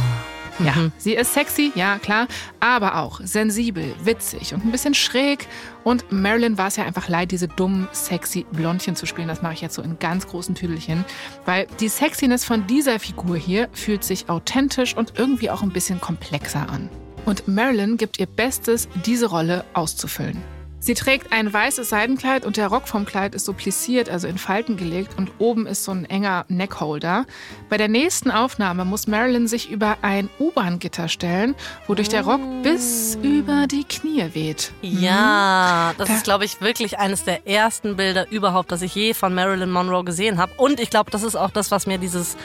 [0.65, 2.27] Ja, sie ist sexy, ja klar,
[2.59, 5.47] aber auch sensibel, witzig und ein bisschen schräg.
[5.83, 9.27] Und Marilyn war es ja einfach leid, diese dummen, sexy Blondchen zu spielen.
[9.27, 11.03] Das mache ich jetzt so in ganz großen Tüdelchen.
[11.45, 15.99] Weil die Sexiness von dieser Figur hier fühlt sich authentisch und irgendwie auch ein bisschen
[15.99, 16.89] komplexer an.
[17.25, 20.41] Und Marilyn gibt ihr Bestes, diese Rolle auszufüllen.
[20.83, 24.39] Sie trägt ein weißes Seidenkleid und der Rock vom Kleid ist so plissiert, also in
[24.39, 27.25] Falten gelegt und oben ist so ein enger Neckholder.
[27.69, 31.53] Bei der nächsten Aufnahme muss Marilyn sich über ein U-Bahn-Gitter stellen,
[31.85, 34.71] wodurch der Rock bis über die Knie weht.
[34.81, 39.13] Ja, das Da- ist, glaube ich, wirklich eines der ersten Bilder überhaupt, das ich je
[39.13, 40.51] von Marilyn Monroe gesehen habe.
[40.57, 42.37] Und ich glaube, das ist auch das, was mir dieses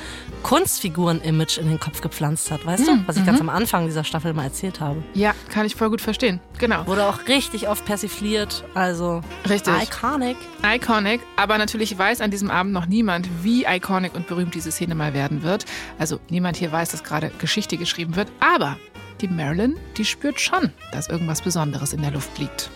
[0.43, 2.67] Kunstfiguren-Image in den Kopf gepflanzt hat.
[2.67, 5.03] Weißt du, was ich ganz am Anfang dieser Staffel mal erzählt habe.
[5.15, 6.39] Ja, kann ich voll gut verstehen.
[6.59, 6.87] Genau.
[6.87, 8.26] Wurde auch richtig oft persifliert.
[8.75, 9.75] Also Richtig.
[9.83, 10.37] iconic.
[10.65, 14.95] Iconic, aber natürlich weiß an diesem Abend noch niemand, wie iconic und berühmt diese Szene
[14.95, 15.65] mal werden wird.
[15.99, 18.77] Also niemand hier weiß, dass gerade Geschichte geschrieben wird, aber
[19.21, 22.71] die Marilyn, die spürt schon, dass irgendwas Besonderes in der Luft liegt.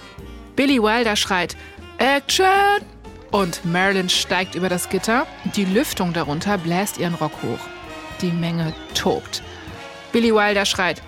[0.57, 1.57] Billy Wilder schreit
[1.99, 2.47] Action!
[3.31, 5.27] Und Marilyn steigt über das Gitter.
[5.55, 7.61] Die Lüftung darunter bläst ihren Rock hoch.
[8.21, 9.43] Die Menge tobt.
[10.13, 11.03] Billy Wilder schreit!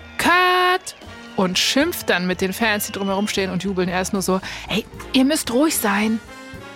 [1.35, 3.89] Und schimpft dann mit den Fans, die drumherum stehen und jubeln.
[3.89, 6.19] Er ist nur so, hey, ihr müsst ruhig sein.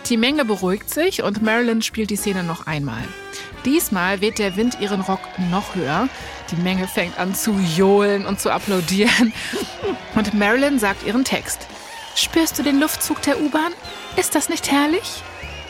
[0.10, 3.04] Die Menge beruhigt sich und Marilyn spielt die Szene noch einmal.
[3.66, 5.20] Diesmal weht der Wind ihren Rock
[5.52, 6.08] noch höher.
[6.52, 9.34] Die Menge fängt an zu johlen und zu applaudieren.
[10.16, 11.68] Und Marilyn sagt ihren Text.
[12.16, 13.74] Spürst du den Luftzug der U-Bahn?
[14.16, 15.22] Ist das nicht herrlich?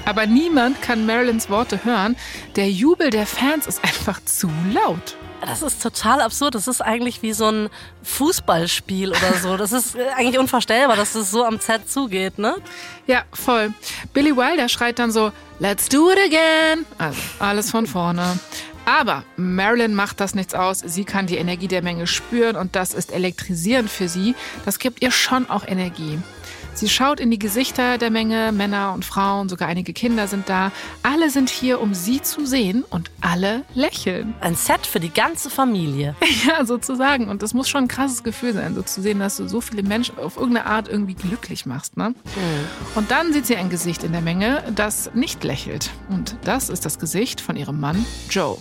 [0.06, 2.16] Aber niemand kann Marilyns Worte hören.
[2.56, 5.18] Der Jubel der Fans ist einfach zu laut.
[5.42, 6.56] Das ist total absurd.
[6.56, 7.70] Das ist eigentlich wie so ein
[8.04, 9.58] Fußballspiel oder so.
[9.58, 12.56] Das ist äh, eigentlich unvorstellbar, dass es so am Set zugeht, ne?
[13.06, 13.74] Ja, voll.
[14.14, 16.86] Billy Wilder schreit dann so, Let's do it again.
[16.98, 18.40] Also alles von vorne.
[18.86, 20.80] Aber Marilyn macht das nichts aus.
[20.80, 24.34] Sie kann die Energie der Menge spüren und das ist elektrisierend für sie.
[24.66, 26.20] Das gibt ihr schon auch Energie.
[26.78, 30.72] Sie schaut in die Gesichter der Menge, Männer und Frauen, sogar einige Kinder sind da.
[31.02, 34.36] Alle sind hier, um sie zu sehen und alle lächeln.
[34.42, 36.16] Ein Set für die ganze Familie.
[36.46, 37.30] Ja, sozusagen.
[37.30, 39.82] Und das muss schon ein krasses Gefühl sein, so zu sehen, dass du so viele
[39.82, 41.98] Menschen auf irgendeine Art irgendwie glücklich machst.
[41.98, 42.14] Ne?
[42.96, 45.90] Und dann sieht sie ein Gesicht in der Menge, das nicht lächelt.
[46.10, 48.58] Und das ist das Gesicht von ihrem Mann Joe.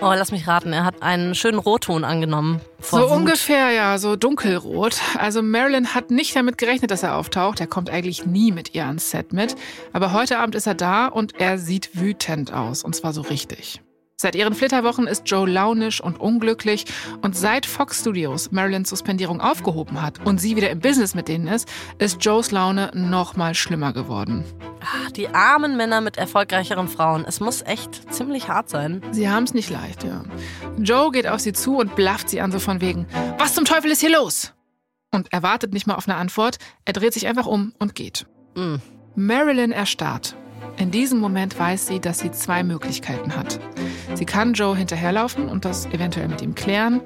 [0.00, 2.60] Oh, lass mich raten, er hat einen schönen Rotton angenommen.
[2.82, 3.10] So Wut.
[3.10, 5.00] ungefähr, ja, so dunkelrot.
[5.16, 7.35] Also Marilyn hat nicht damit gerechnet, dass er auftaucht.
[7.36, 9.56] Er kommt eigentlich nie mit ihr ans Set mit.
[9.92, 12.82] Aber heute Abend ist er da und er sieht wütend aus.
[12.82, 13.80] Und zwar so richtig.
[14.18, 16.86] Seit ihren Flitterwochen ist Joe launisch und unglücklich
[17.20, 21.46] und seit Fox Studios Marilyns Suspendierung aufgehoben hat und sie wieder im Business mit denen
[21.46, 21.68] ist,
[21.98, 24.42] ist Joes Laune noch mal schlimmer geworden.
[24.80, 27.26] Ach, die armen Männer mit erfolgreicheren Frauen.
[27.28, 29.02] Es muss echt ziemlich hart sein.
[29.10, 30.24] Sie haben es nicht leicht, ja.
[30.78, 33.90] Joe geht auf sie zu und blafft sie an so von wegen, was zum Teufel
[33.90, 34.55] ist hier los?
[35.12, 38.26] Und er wartet nicht mal auf eine Antwort, er dreht sich einfach um und geht.
[38.54, 38.76] Mm.
[39.14, 40.36] Marilyn erstarrt.
[40.78, 43.58] In diesem Moment weiß sie, dass sie zwei Möglichkeiten hat.
[44.14, 47.00] Sie kann Joe hinterherlaufen und das eventuell mit ihm klären.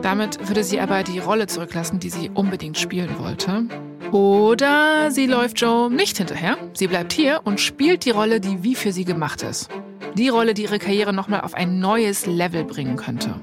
[0.00, 3.66] Damit würde sie aber die Rolle zurücklassen, die sie unbedingt spielen wollte.
[4.12, 6.56] Oder sie läuft Joe nicht hinterher.
[6.74, 9.68] Sie bleibt hier und spielt die Rolle, die wie für sie gemacht ist.
[10.14, 13.34] Die Rolle, die ihre Karriere nochmal auf ein neues Level bringen könnte.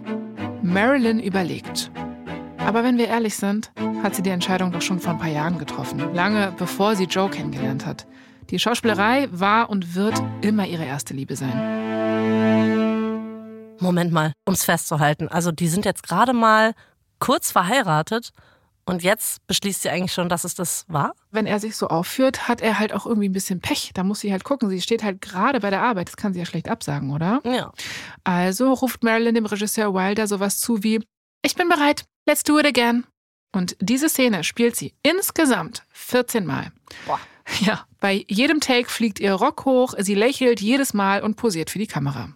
[0.61, 1.91] Marilyn überlegt.
[2.69, 3.71] Aber wenn wir ehrlich sind,
[4.03, 6.13] hat sie die Entscheidung doch schon vor ein paar Jahren getroffen.
[6.13, 8.05] Lange bevor sie Joe kennengelernt hat.
[8.51, 11.57] Die Schauspielerei war und wird immer ihre erste Liebe sein.
[13.79, 15.27] Moment mal, um es festzuhalten.
[15.29, 16.75] Also die sind jetzt gerade mal
[17.17, 18.33] kurz verheiratet
[18.85, 21.13] und jetzt beschließt sie eigentlich schon, dass es das war?
[21.31, 23.89] Wenn er sich so aufführt, hat er halt auch irgendwie ein bisschen Pech.
[23.95, 24.69] Da muss sie halt gucken.
[24.69, 26.09] Sie steht halt gerade bei der Arbeit.
[26.09, 27.41] Das kann sie ja schlecht absagen, oder?
[27.45, 27.71] Ja.
[28.23, 31.03] Also ruft Marilyn dem Regisseur Wilder sowas zu wie:
[31.43, 33.05] Ich bin bereit, let's do it again.
[33.51, 36.71] Und diese Szene spielt sie insgesamt 14 Mal.
[37.07, 37.19] Boah.
[37.61, 41.79] Ja, bei jedem Take fliegt ihr Rock hoch, sie lächelt jedes Mal und posiert für
[41.79, 42.29] die Kamera.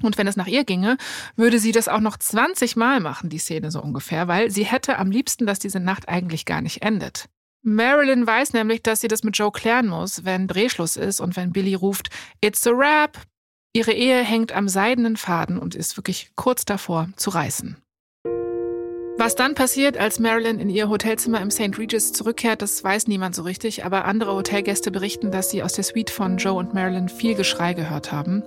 [0.00, 0.96] Und wenn es nach ihr ginge,
[1.34, 4.98] würde sie das auch noch 20 Mal machen, die Szene so ungefähr, weil sie hätte
[4.98, 7.26] am liebsten, dass diese Nacht eigentlich gar nicht endet.
[7.62, 11.52] Marilyn weiß nämlich, dass sie das mit Joe klären muss, wenn Drehschluss ist und wenn
[11.52, 13.18] Billy ruft, It's a wrap.
[13.72, 17.82] Ihre Ehe hängt am seidenen Faden und ist wirklich kurz davor zu reißen.
[19.18, 21.78] Was dann passiert, als Marilyn in ihr Hotelzimmer im St.
[21.78, 25.84] Regis zurückkehrt, das weiß niemand so richtig, aber andere Hotelgäste berichten, dass sie aus der
[25.84, 28.42] Suite von Joe und Marilyn viel Geschrei gehört haben.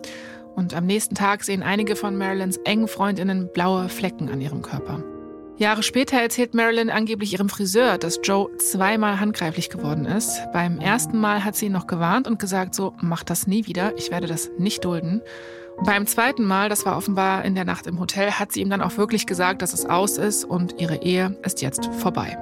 [0.56, 5.04] Und am nächsten Tag sehen einige von Marilyns engen Freundinnen blaue Flecken an ihrem Körper.
[5.58, 10.41] Jahre später erzählt Marilyn angeblich ihrem Friseur, dass Joe zweimal handgreiflich geworden ist.
[10.51, 13.95] Beim ersten Mal hat sie ihn noch gewarnt und gesagt, so, mach das nie wieder,
[13.97, 15.21] ich werde das nicht dulden.
[15.83, 18.81] Beim zweiten Mal, das war offenbar in der Nacht im Hotel, hat sie ihm dann
[18.81, 22.38] auch wirklich gesagt, dass es aus ist und ihre Ehe ist jetzt vorbei.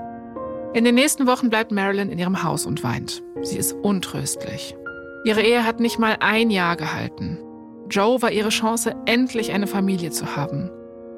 [0.73, 3.23] In den nächsten Wochen bleibt Marilyn in ihrem Haus und weint.
[3.41, 4.75] Sie ist untröstlich.
[5.25, 7.37] Ihre Ehe hat nicht mal ein Jahr gehalten.
[7.89, 10.69] Joe war ihre Chance, endlich eine Familie zu haben.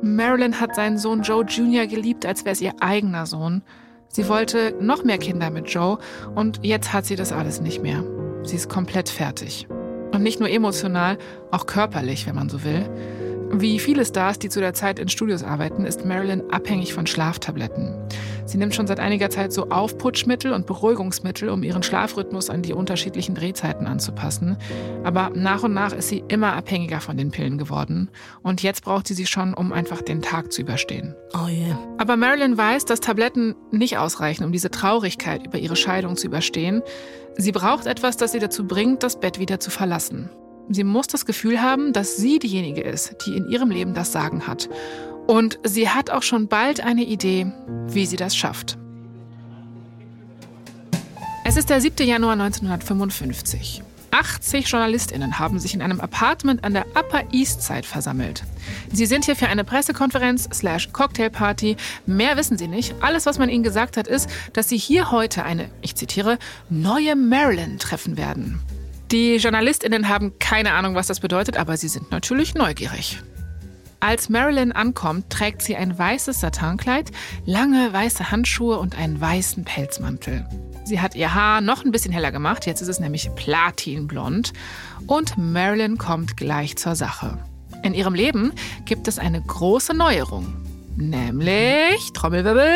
[0.02, 1.88] Marilyn hat seinen Sohn Joe Jr.
[1.88, 3.64] geliebt, als wäre es ihr eigener Sohn.
[4.08, 5.98] Sie wollte noch mehr Kinder mit Joe
[6.36, 8.04] und jetzt hat sie das alles nicht mehr.
[8.44, 9.68] Sie ist komplett fertig.
[10.16, 11.18] Und nicht nur emotional,
[11.52, 12.90] auch körperlich, wenn man so will.
[13.58, 17.96] Wie viele Stars, die zu der Zeit in Studios arbeiten, ist Marilyn abhängig von Schlaftabletten.
[18.46, 22.74] Sie nimmt schon seit einiger Zeit so Aufputschmittel und Beruhigungsmittel, um ihren Schlafrhythmus an die
[22.74, 24.58] unterschiedlichen Drehzeiten anzupassen.
[25.06, 28.10] Aber nach und nach ist sie immer abhängiger von den Pillen geworden.
[28.44, 31.16] Und jetzt braucht sie sie schon, um einfach den Tag zu überstehen.
[31.34, 31.80] Oh yeah.
[31.98, 36.82] Aber Marilyn weiß, dass Tabletten nicht ausreichen, um diese Traurigkeit über ihre Scheidung zu überstehen.
[37.38, 40.30] Sie braucht etwas, das sie dazu bringt, das Bett wieder zu verlassen.
[40.70, 44.48] Sie muss das Gefühl haben, dass sie diejenige ist, die in ihrem Leben das Sagen
[44.48, 44.70] hat.
[45.28, 47.52] Und sie hat auch schon bald eine Idee,
[47.88, 48.78] wie sie das schafft.
[51.44, 52.08] Es ist der 7.
[52.08, 53.84] Januar 1955.
[54.12, 58.44] 80 JournalistInnen haben sich in einem Apartment an der Upper East Side versammelt.
[58.92, 61.76] Sie sind hier für eine Pressekonferenz slash Cocktailparty.
[62.06, 62.96] Mehr wissen sie nicht.
[63.02, 67.16] Alles, was man ihnen gesagt hat, ist, dass sie hier heute eine, ich zitiere, neue
[67.16, 68.62] Marilyn treffen werden.
[69.12, 73.22] Die JournalistInnen haben keine Ahnung, was das bedeutet, aber sie sind natürlich neugierig.
[74.00, 77.12] Als Marilyn ankommt, trägt sie ein weißes Satinkleid,
[77.46, 80.46] lange weiße Handschuhe und einen weißen Pelzmantel.
[80.84, 84.54] Sie hat ihr Haar noch ein bisschen heller gemacht, jetzt ist es nämlich platinblond.
[85.08, 87.40] Und Marilyn kommt gleich zur Sache.
[87.84, 88.52] In ihrem Leben
[88.86, 90.54] gibt es eine große Neuerung.
[90.98, 92.74] Nämlich, Trommelwirbel,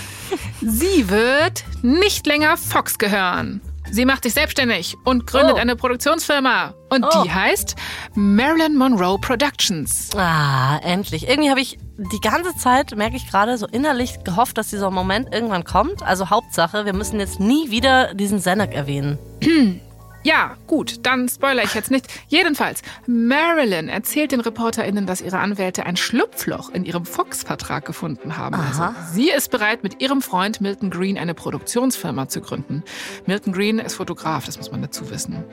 [0.60, 3.60] sie wird nicht länger Fox gehören.
[3.90, 5.58] Sie macht sich selbstständig und gründet oh.
[5.58, 6.74] eine Produktionsfirma.
[6.90, 7.22] Und oh.
[7.22, 7.76] die heißt
[8.14, 10.10] Marilyn Monroe Productions.
[10.16, 11.28] Ah, endlich.
[11.28, 15.32] Irgendwie habe ich die ganze Zeit, merke ich gerade, so innerlich gehofft, dass dieser Moment
[15.32, 16.02] irgendwann kommt.
[16.02, 19.18] Also Hauptsache, wir müssen jetzt nie wieder diesen Zenek erwähnen.
[20.28, 22.06] Ja, gut, dann spoiler ich jetzt nicht.
[22.28, 28.56] Jedenfalls, Marilyn erzählt den ReporterInnen, dass ihre Anwälte ein Schlupfloch in ihrem Fox-Vertrag gefunden haben.
[28.56, 32.82] Also, sie ist bereit, mit ihrem Freund Milton Green eine Produktionsfirma zu gründen.
[33.24, 35.44] Milton Green ist Fotograf, das muss man dazu wissen.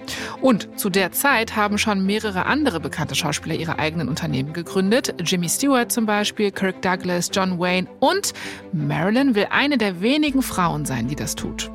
[0.41, 5.15] Und zu der Zeit haben schon mehrere andere bekannte Schauspieler ihre eigenen Unternehmen gegründet.
[5.23, 8.33] Jimmy Stewart zum Beispiel, Kirk Douglas, John Wayne und
[8.73, 11.71] Marilyn will eine der wenigen Frauen sein, die das tut.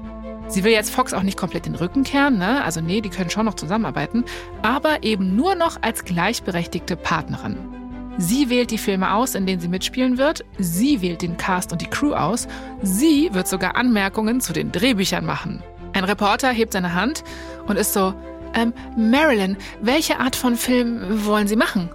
[0.51, 2.65] Sie will jetzt Fox auch nicht komplett den Rücken kehren, ne?
[2.65, 4.25] also nee, die können schon noch zusammenarbeiten,
[4.63, 7.57] aber eben nur noch als gleichberechtigte Partnerin.
[8.19, 10.45] Sie wählt die Filme aus, in denen sie mitspielen wird.
[10.59, 12.49] Sie wählt den Cast und die Crew aus.
[12.83, 15.63] Sie wird sogar Anmerkungen zu den Drehbüchern machen.
[15.93, 17.23] Ein Reporter hebt seine Hand
[17.67, 18.13] und ist so,
[18.55, 21.89] ähm, Marilyn, welche Art von Film wollen Sie machen?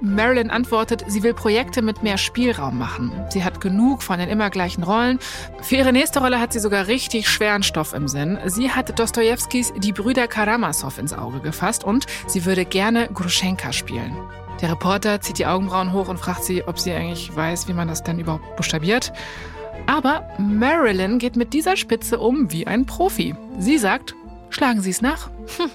[0.00, 3.12] Marilyn antwortet, sie will Projekte mit mehr Spielraum machen.
[3.30, 5.18] Sie hat genug von den immer gleichen Rollen.
[5.62, 8.38] Für ihre nächste Rolle hat sie sogar richtig schweren Stoff im Sinn.
[8.46, 14.16] Sie hat Dostojewskis Die Brüder Karamasow ins Auge gefasst und sie würde gerne Gruschenka spielen.
[14.60, 17.88] Der Reporter zieht die Augenbrauen hoch und fragt sie, ob sie eigentlich weiß, wie man
[17.88, 19.12] das denn überhaupt buchstabiert.
[19.86, 23.34] Aber Marilyn geht mit dieser Spitze um wie ein Profi.
[23.58, 24.14] Sie sagt,
[24.50, 25.30] schlagen Sie es nach.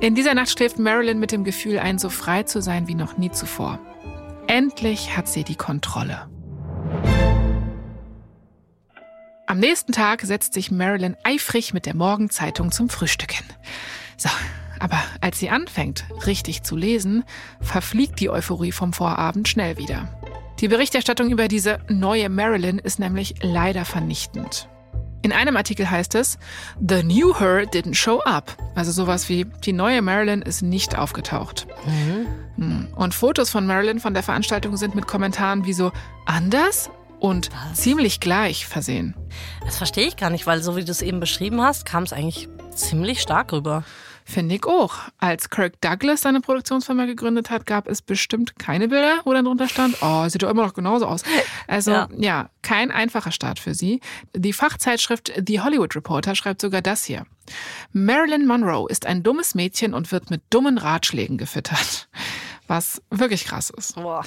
[0.00, 3.16] In dieser Nacht schläft Marilyn mit dem Gefühl ein, so frei zu sein wie noch
[3.16, 3.78] nie zuvor.
[4.46, 6.28] Endlich hat sie die Kontrolle.
[9.46, 13.46] Am nächsten Tag setzt sich Marilyn eifrig mit der Morgenzeitung zum Frühstück hin.
[14.16, 14.30] So,
[14.80, 17.24] aber als sie anfängt, richtig zu lesen,
[17.60, 20.20] verfliegt die Euphorie vom Vorabend schnell wieder.
[20.60, 24.68] Die Berichterstattung über diese neue Marilyn ist nämlich leider vernichtend.
[25.24, 26.36] In einem Artikel heißt es,
[26.86, 28.54] The new her didn't show up.
[28.74, 31.66] Also sowas wie, die neue Marilyn ist nicht aufgetaucht.
[32.58, 32.88] Mhm.
[32.94, 35.92] Und Fotos von Marilyn von der Veranstaltung sind mit Kommentaren wie so
[36.26, 37.80] anders und Was?
[37.80, 39.14] ziemlich gleich versehen.
[39.64, 42.12] Das verstehe ich gar nicht, weil so wie du es eben beschrieben hast, kam es
[42.12, 43.82] eigentlich ziemlich stark rüber.
[44.26, 44.94] Finde ich auch.
[45.18, 49.68] Als Kirk Douglas seine Produktionsfirma gegründet hat, gab es bestimmt keine Bilder, wo dann drunter
[49.68, 51.22] stand, oh, sieht doch immer noch genauso aus.
[51.68, 52.08] Also ja.
[52.16, 54.00] ja, kein einfacher Start für sie.
[54.34, 57.26] Die Fachzeitschrift The Hollywood Reporter schreibt sogar das hier.
[57.92, 62.08] Marilyn Monroe ist ein dummes Mädchen und wird mit dummen Ratschlägen gefüttert.
[62.66, 63.94] Was wirklich krass ist.
[63.96, 64.24] Boah.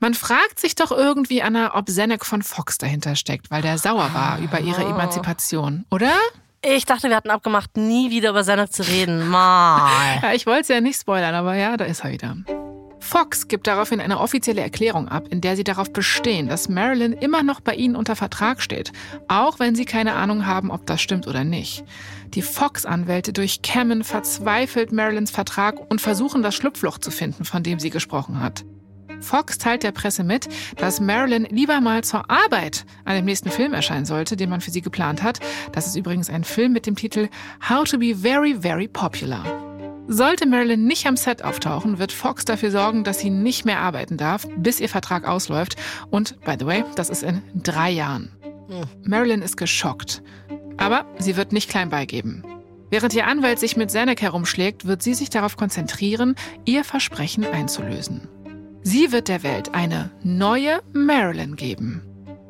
[0.00, 4.14] Man fragt sich doch irgendwie, Anna, ob Zenek von Fox dahinter steckt, weil der sauer
[4.14, 4.90] war über ihre oh.
[4.90, 6.12] Emanzipation, oder?
[6.60, 9.28] Ich dachte, wir hatten abgemacht, nie wieder über Sendung zu reden.
[9.28, 10.18] Mal.
[10.22, 12.36] ja, ich wollte es ja nicht spoilern, aber ja, da ist er wieder.
[12.98, 17.42] Fox gibt daraufhin eine offizielle Erklärung ab, in der sie darauf bestehen, dass Marilyn immer
[17.42, 18.92] noch bei ihnen unter Vertrag steht,
[19.28, 21.84] auch wenn sie keine Ahnung haben, ob das stimmt oder nicht.
[22.34, 27.90] Die Fox-Anwälte durchkämmen verzweifelt Marilyns Vertrag und versuchen das Schlupfloch zu finden, von dem sie
[27.90, 28.64] gesprochen hat.
[29.20, 33.74] Fox teilt der Presse mit, dass Marilyn lieber mal zur Arbeit an dem nächsten Film
[33.74, 35.40] erscheinen sollte, den man für sie geplant hat.
[35.72, 37.28] Das ist übrigens ein Film mit dem Titel
[37.68, 39.44] How to be very, very popular.
[40.10, 44.16] Sollte Marilyn nicht am Set auftauchen, wird Fox dafür sorgen, dass sie nicht mehr arbeiten
[44.16, 45.76] darf, bis ihr Vertrag ausläuft.
[46.10, 48.32] Und, by the way, das ist in drei Jahren.
[49.04, 50.22] Marilyn ist geschockt.
[50.78, 52.42] Aber sie wird nicht klein beigeben.
[52.90, 58.28] Während ihr Anwalt sich mit Zanuck herumschlägt, wird sie sich darauf konzentrieren, ihr Versprechen einzulösen.
[58.90, 62.00] Sie wird der Welt eine neue Marilyn geben.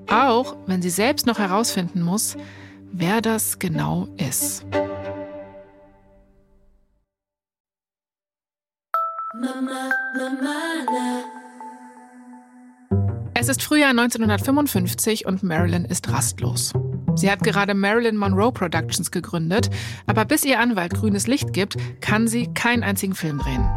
[0.07, 2.37] Auch wenn sie selbst noch herausfinden muss,
[2.92, 4.64] wer das genau ist.
[13.35, 16.72] Es ist Frühjahr 1955 und Marilyn ist rastlos.
[17.16, 19.70] Sie hat gerade Marilyn Monroe Productions gegründet,
[20.07, 23.68] aber bis ihr Anwalt grünes Licht gibt, kann sie keinen einzigen Film drehen.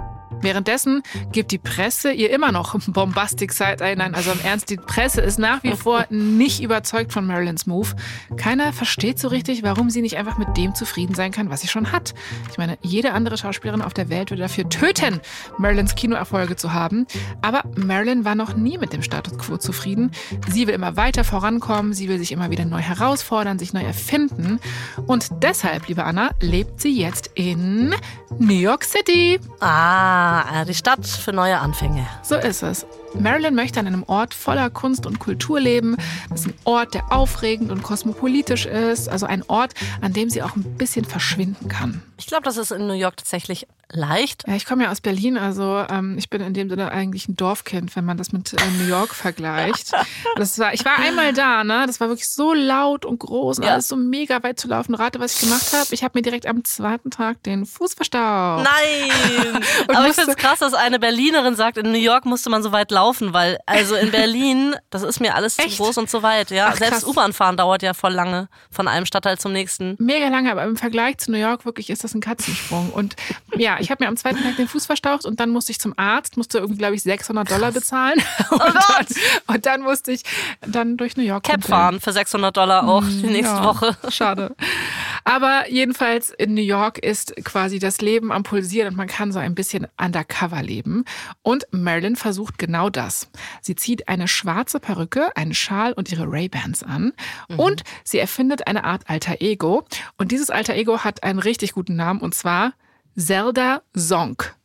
[0.42, 4.02] Währenddessen gibt die Presse ihr immer noch Bombastic Side ein.
[4.14, 7.90] Also im Ernst, die Presse ist nach wie vor nicht überzeugt von Marilyns Move.
[8.38, 11.68] Keiner versteht so richtig, warum sie nicht einfach mit dem zufrieden sein kann, was sie
[11.68, 12.14] schon hat.
[12.50, 15.20] Ich meine, jede andere Schauspielerin auf der Welt würde dafür töten,
[15.58, 17.06] Marilyns Kinoerfolge zu haben.
[17.42, 20.12] Aber Marilyn war noch nie mit dem Status quo zufrieden.
[20.50, 24.60] Sie will immer weiter vorankommen, sie will sich immer wieder neu herausfordern, sich neu erfinden.
[25.06, 27.94] Und deshalb, liebe Anna, lebt sie jetzt in
[28.40, 29.40] New York City.
[29.60, 30.31] Ah.
[30.32, 32.08] Ah, die Stadt für neue Anfänge.
[32.24, 32.86] So ist es.
[33.20, 35.98] Marilyn möchte an einem Ort voller Kunst und Kultur leben.
[36.30, 39.10] Das ist ein Ort, der aufregend und kosmopolitisch ist.
[39.10, 42.02] Also ein Ort, an dem sie auch ein bisschen verschwinden kann.
[42.18, 44.44] Ich glaube, das ist in New York tatsächlich leicht.
[44.48, 47.36] Ja, ich komme ja aus Berlin, also ähm, ich bin in dem Sinne eigentlich ein
[47.36, 49.92] Dorfkind, wenn man das mit äh, New York vergleicht.
[50.36, 51.84] Das war, ich war einmal da, ne?
[51.88, 53.74] Das war wirklich so laut und groß und ja.
[53.74, 54.96] alles so mega weit zu laufen.
[54.96, 55.88] Rate, was ich gemacht habe.
[55.92, 58.64] Ich habe mir direkt am zweiten Tag den Fuß verstaucht.
[58.64, 59.64] Nein!
[59.88, 62.72] Aber ich finde es krass, dass eine Berlinerin sagt, in New York musste man so
[62.72, 65.72] weit laufen laufen, weil also in Berlin, das ist mir alles Echt?
[65.78, 66.52] zu groß und zu weit.
[66.52, 67.06] Ja, Ach, selbst.
[67.08, 69.96] U-Bahn fahren dauert ja voll lange von einem Stadtteil zum nächsten.
[70.00, 72.92] Mega lange, aber im Vergleich zu New York wirklich ist das ein Katzensprung.
[72.92, 73.16] Und
[73.56, 75.94] ja, ich habe mir am zweiten Tag den Fuß verstaucht und dann musste ich zum
[75.98, 78.22] Arzt, musste irgendwie, glaube ich, 600 Dollar bezahlen.
[78.52, 78.76] Und, Gott.
[79.48, 80.24] dann, und dann musste ich
[80.62, 83.96] dann durch New York Cap fahren für 600 Dollar auch die nächste Ja, Woche.
[84.10, 84.56] Schade.
[85.24, 89.40] Aber jedenfalls in New York ist quasi das Leben am Pulsieren und man kann so
[89.40, 91.06] ein bisschen undercover leben.
[91.42, 93.30] Und Marilyn versucht genau das.
[93.62, 97.14] Sie zieht eine schwarze Perücke, einen Schal und ihre Ray-Bans an
[97.58, 99.86] und sie erfindet eine Art Alter Ego.
[100.18, 102.74] Und dieses Alter Ego hat einen richtig guten Namen und zwar
[103.16, 104.56] Zelda Zonk.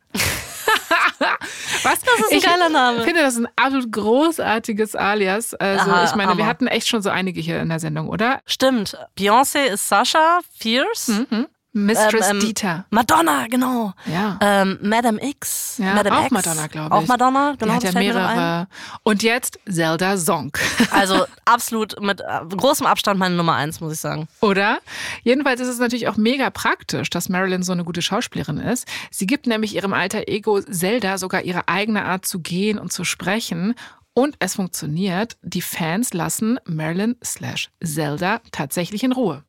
[1.91, 1.99] Was?
[2.01, 2.97] Das ist ein geiler Name.
[2.99, 5.53] Ich finde, das ist ein absolut großartiges Alias.
[5.53, 6.45] Also, Aha, ich meine, wir Hammer.
[6.47, 8.41] hatten echt schon so einige hier in der Sendung, oder?
[8.45, 8.97] Stimmt.
[9.17, 11.07] Beyoncé ist Sascha Fierce.
[11.29, 11.47] Mhm.
[11.85, 12.85] Mistress Ähm, ähm, Dieter.
[12.89, 13.93] Madonna, genau.
[14.05, 14.39] Ja.
[14.41, 15.77] Ähm, Madame X.
[15.77, 16.31] Ja, Madame auch X.
[16.31, 17.03] Madonna, glaube ich.
[17.03, 17.79] Auch Madonna, genau.
[17.79, 18.67] Die hat ja mehrere.
[19.03, 20.59] Und jetzt Zelda Zonk.
[20.89, 24.27] Also absolut mit äh, großem Abstand meine Nummer eins, muss ich sagen.
[24.41, 24.79] Oder?
[25.23, 28.87] Jedenfalls ist es natürlich auch mega praktisch, dass Marilyn so eine gute Schauspielerin ist.
[29.11, 33.03] Sie gibt nämlich ihrem alter Ego Zelda sogar ihre eigene Art zu gehen und zu
[33.03, 33.75] sprechen.
[34.13, 35.37] Und es funktioniert.
[35.43, 39.43] Die Fans lassen Marilyn slash Zelda tatsächlich in Ruhe.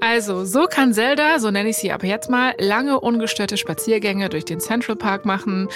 [0.00, 4.44] Also, so kann Zelda, so nenne ich sie ab jetzt mal, lange ungestörte Spaziergänge durch
[4.44, 5.68] den Central Park machen.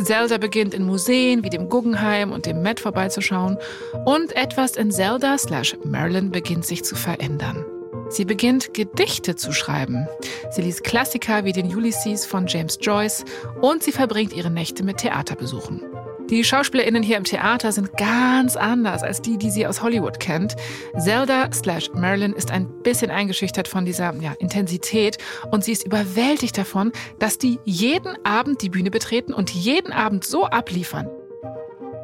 [0.00, 3.58] Zelda beginnt in Museen wie dem Guggenheim und dem Met vorbeizuschauen.
[4.04, 7.64] Und etwas in Zelda slash Marilyn beginnt sich zu verändern.
[8.08, 10.06] Sie beginnt Gedichte zu schreiben.
[10.50, 13.24] Sie liest Klassiker wie den Ulysses von James Joyce
[13.60, 15.82] und sie verbringt ihre Nächte mit Theaterbesuchen.
[16.30, 20.56] Die SchauspielerInnen hier im Theater sind ganz anders als die, die sie aus Hollywood kennt.
[20.98, 25.18] Zelda slash Marilyn ist ein bisschen eingeschüchtert von dieser ja, Intensität
[25.50, 30.24] und sie ist überwältigt davon, dass die jeden Abend die Bühne betreten und jeden Abend
[30.24, 31.10] so abliefern.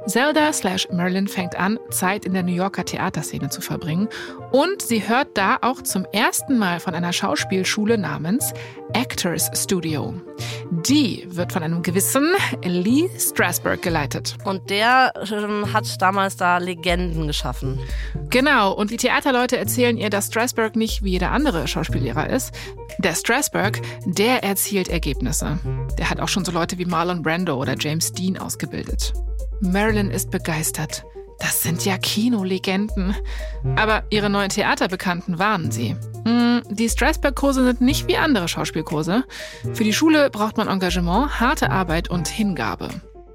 [0.06, 4.08] Zelda slash Marilyn fängt an, Zeit in der New Yorker Theaterszene zu verbringen
[4.50, 8.52] und sie hört da auch zum ersten Mal von einer Schauspielschule namens
[8.92, 10.14] Actors Studio.
[10.70, 12.32] Die wird von einem gewissen
[12.64, 14.36] Lee Strasberg geleitet.
[14.44, 17.78] Und der ähm, hat damals da Legenden geschaffen.
[18.30, 22.54] Genau, und die Theaterleute erzählen ihr, dass Strasberg nicht wie jeder andere Schauspiellehrer ist.
[22.98, 25.58] Der Strasberg, der erzielt Ergebnisse.
[25.98, 29.12] Der hat auch schon so Leute wie Marlon Brando oder James Dean ausgebildet.
[29.60, 31.04] Marilyn ist begeistert.
[31.38, 33.14] Das sind ja Kinolegenden.
[33.76, 35.96] Aber ihre neuen Theaterbekannten warnen sie.
[36.26, 39.24] Hm, Die Strasberg-Kurse sind nicht wie andere Schauspielkurse.
[39.72, 42.88] Für die Schule braucht man Engagement, harte Arbeit und Hingabe.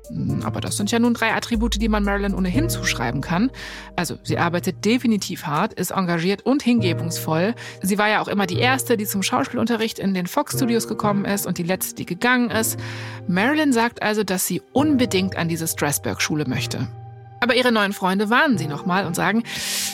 [0.10, 3.51] Hm, Aber das sind ja nun drei Attribute, die man Marilyn ohnehin zuschreiben kann.
[3.95, 7.56] Also sie arbeitet definitiv hart, ist engagiert und hingebungsvoll.
[7.82, 11.26] Sie war ja auch immer die Erste, die zum Schauspielunterricht in den Fox Studios gekommen
[11.26, 12.80] ist und die Letzte, die gegangen ist.
[13.28, 16.88] Marilyn sagt also, dass sie unbedingt an diese Strasberg-Schule möchte.
[17.41, 19.43] Aber ihre neuen Freunde warnen sie nochmal und sagen,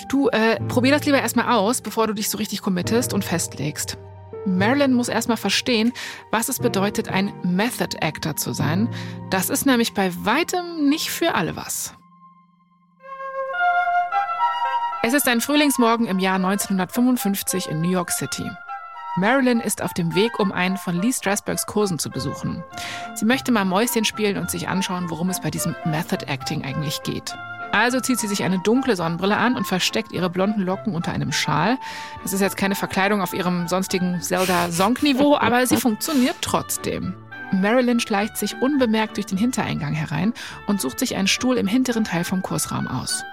[0.09, 3.97] du, äh, probier das lieber erstmal aus, bevor du dich so richtig committest und festlegst.
[4.45, 5.93] Marilyn muss erstmal verstehen,
[6.31, 8.89] was es bedeutet, ein Method Actor zu sein.
[9.29, 11.93] Das ist nämlich bei weitem nicht für alle was.
[15.03, 18.49] Es ist ein Frühlingsmorgen im Jahr 1955 in New York City.
[19.17, 22.63] Marilyn ist auf dem Weg, um einen von Lee Strasbergs Kursen zu besuchen.
[23.15, 27.03] Sie möchte mal Mäuschen spielen und sich anschauen, worum es bei diesem Method Acting eigentlich
[27.03, 27.35] geht.
[27.71, 31.31] Also zieht sie sich eine dunkle Sonnenbrille an und versteckt ihre blonden Locken unter einem
[31.31, 31.77] Schal.
[32.23, 37.13] Das ist jetzt keine Verkleidung auf ihrem sonstigen Zelda-Song-Niveau, aber sie funktioniert trotzdem.
[37.53, 40.33] Marilyn schleicht sich unbemerkt durch den Hintereingang herein
[40.67, 43.23] und sucht sich einen Stuhl im hinteren Teil vom Kursraum aus.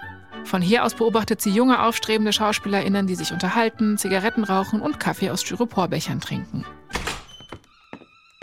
[0.44, 5.30] Von hier aus beobachtet sie junge, aufstrebende SchauspielerInnen, die sich unterhalten, Zigaretten rauchen und Kaffee
[5.30, 6.64] aus Styroporbechern trinken.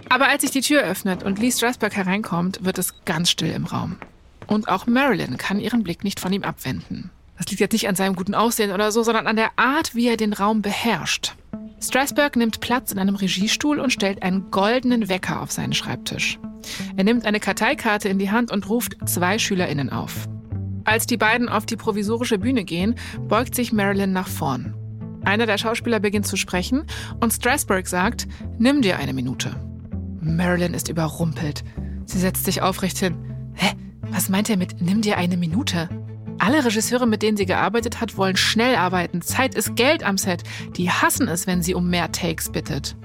[0.10, 3.66] Aber als sich die Tür öffnet und Lee Strasberg hereinkommt, wird es ganz still im
[3.66, 3.98] Raum.
[4.48, 7.12] Und auch Marilyn kann ihren Blick nicht von ihm abwenden.
[7.38, 10.08] Das liegt jetzt nicht an seinem guten Aussehen oder so, sondern an der Art, wie
[10.08, 11.36] er den Raum beherrscht.
[11.82, 16.40] Strasberg nimmt Platz in einem Regiestuhl und stellt einen goldenen Wecker auf seinen Schreibtisch.
[16.96, 20.28] Er nimmt eine Karteikarte in die Hand und ruft zwei SchülerInnen auf.
[20.86, 22.96] Als die beiden auf die provisorische Bühne gehen,
[23.28, 24.74] beugt sich Marilyn nach vorn.
[25.24, 26.86] Einer der Schauspieler beginnt zu sprechen
[27.20, 28.28] und Strasberg sagt,
[28.58, 29.56] nimm dir eine Minute.
[30.22, 31.64] Marilyn ist überrumpelt.
[32.06, 33.16] Sie setzt sich aufrecht hin.
[33.56, 33.74] Hä?
[34.12, 35.90] Was meint er mit nimm dir eine Minute?
[36.38, 39.22] Alle Regisseure, mit denen sie gearbeitet hat, wollen schnell arbeiten.
[39.22, 40.44] Zeit ist Geld am Set.
[40.76, 42.96] Die hassen es, wenn sie um mehr Takes bittet.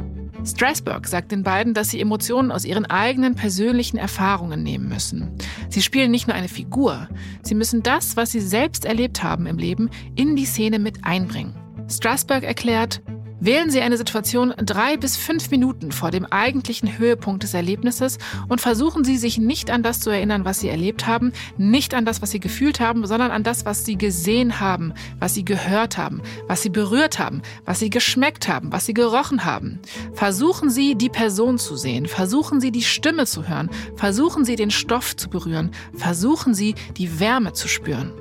[0.44, 5.30] Strasberg sagt den beiden, dass sie Emotionen aus ihren eigenen persönlichen Erfahrungen nehmen müssen.
[5.68, 7.08] Sie spielen nicht nur eine Figur,
[7.42, 11.54] sie müssen das, was sie selbst erlebt haben im Leben, in die Szene mit einbringen.
[11.88, 13.02] Strasberg erklärt,
[13.40, 18.18] Wählen Sie eine Situation drei bis fünf Minuten vor dem eigentlichen Höhepunkt des Erlebnisses
[18.48, 22.04] und versuchen Sie, sich nicht an das zu erinnern, was Sie erlebt haben, nicht an
[22.04, 25.96] das, was Sie gefühlt haben, sondern an das, was Sie gesehen haben, was Sie gehört
[25.96, 29.80] haben, was Sie berührt haben, was Sie geschmeckt haben, was Sie gerochen haben.
[30.12, 34.70] Versuchen Sie, die Person zu sehen, versuchen Sie, die Stimme zu hören, versuchen Sie, den
[34.70, 38.12] Stoff zu berühren, versuchen Sie, die Wärme zu spüren.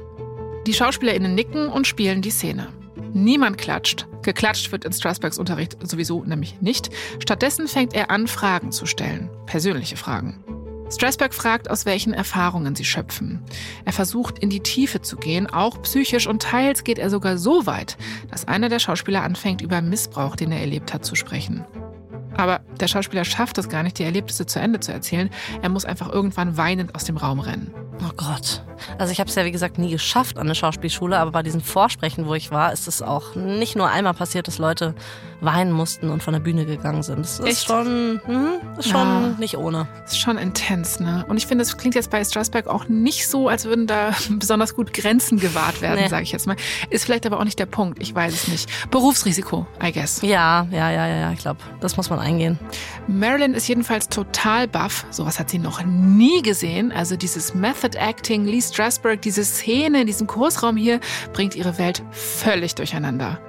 [0.66, 2.79] Die SchauspielerInnen nicken und spielen die Szene.
[3.14, 4.08] Niemand klatscht.
[4.22, 6.90] Geklatscht wird in Strasbergs Unterricht sowieso nämlich nicht.
[7.20, 9.30] Stattdessen fängt er an, Fragen zu stellen.
[9.46, 10.44] Persönliche Fragen.
[10.92, 13.44] Strasberg fragt, aus welchen Erfahrungen sie schöpfen.
[13.86, 17.68] Er versucht, in die Tiefe zu gehen, auch psychisch, und teils geht er sogar so
[17.68, 17.98] weit,
[18.32, 21.64] dass einer der Schauspieler anfängt, über Missbrauch, den er erlebt hat, zu sprechen.
[22.38, 25.30] Aber der Schauspieler schafft es gar nicht, die Erlebnisse zu Ende zu erzählen.
[25.62, 27.74] Er muss einfach irgendwann weinend aus dem Raum rennen.
[28.02, 28.64] Oh Gott.
[28.98, 31.62] Also ich habe es ja wie gesagt nie geschafft an der Schauspielschule, aber bei diesen
[31.62, 34.96] Vorsprechen, wo ich war, ist es auch nicht nur einmal passiert, dass Leute
[35.42, 37.20] weinen mussten und von der Bühne gegangen sind.
[37.20, 37.66] Das ist Echt?
[37.68, 39.36] schon, hm, ist schon Ja.
[39.40, 39.88] nicht ohne.
[40.04, 41.26] Das ist schon intens, ne?
[41.30, 44.76] Und ich finde, es klingt jetzt bei Strasberg auch nicht so, als würden da besonders
[44.76, 46.10] gut Grenzen gewahrt werden, Nee.
[46.10, 46.58] sage ich jetzt mal.
[46.90, 48.02] Ist vielleicht aber auch nicht der Punkt.
[48.02, 48.70] Ich weiß es nicht.
[48.92, 50.22] Berufsrisiko, I guess.
[50.22, 52.60] Ja, ja, ja, ja, ja, ich glaube, das muss man eingehen.
[53.08, 55.06] Marilyn ist jedenfalls total baff.
[55.10, 56.92] Sowas hat sie noch nie gesehen.
[56.92, 61.00] Also dieses Method Acting, Lee Strasberg, diese Szene in diesem Kursraum hier
[61.34, 63.40] bringt ihre Welt völlig durcheinander.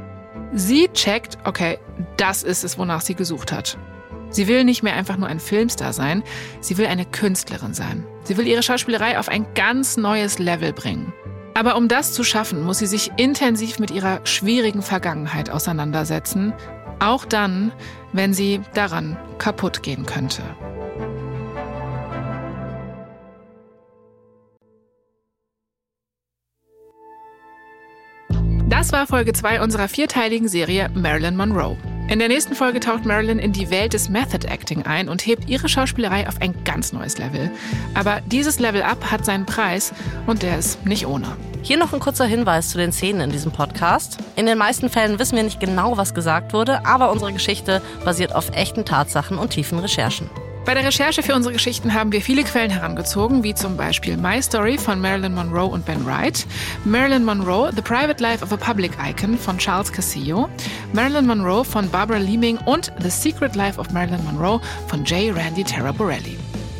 [0.52, 1.78] Sie checkt, okay,
[2.16, 3.78] das ist es, wonach sie gesucht hat.
[4.30, 6.22] Sie will nicht mehr einfach nur ein Filmstar sein,
[6.60, 8.06] sie will eine Künstlerin sein.
[8.24, 11.12] Sie will ihre Schauspielerei auf ein ganz neues Level bringen.
[11.54, 16.52] Aber um das zu schaffen, muss sie sich intensiv mit ihrer schwierigen Vergangenheit auseinandersetzen,
[17.00, 17.72] auch dann,
[18.12, 20.42] wenn sie daran kaputt gehen könnte.
[28.70, 31.76] Das war Folge 2 unserer vierteiligen Serie Marilyn Monroe.
[32.06, 35.48] In der nächsten Folge taucht Marilyn in die Welt des Method Acting ein und hebt
[35.48, 37.50] ihre Schauspielerei auf ein ganz neues Level.
[37.94, 39.92] Aber dieses Level Up hat seinen Preis
[40.28, 41.36] und der ist nicht ohne.
[41.62, 44.18] Hier noch ein kurzer Hinweis zu den Szenen in diesem Podcast.
[44.36, 48.36] In den meisten Fällen wissen wir nicht genau, was gesagt wurde, aber unsere Geschichte basiert
[48.36, 50.30] auf echten Tatsachen und tiefen Recherchen.
[50.66, 54.42] Bei der Recherche für unsere Geschichten haben wir viele Quellen herangezogen, wie zum Beispiel My
[54.42, 56.46] Story von Marilyn Monroe und Ben Wright,
[56.84, 60.48] Marilyn Monroe, The Private Life of a Public Icon von Charles Castillo,
[60.92, 65.34] Marilyn Monroe von Barbara Leeming und The Secret Life of Marilyn Monroe von J.
[65.34, 66.36] Randy Terra Borelli.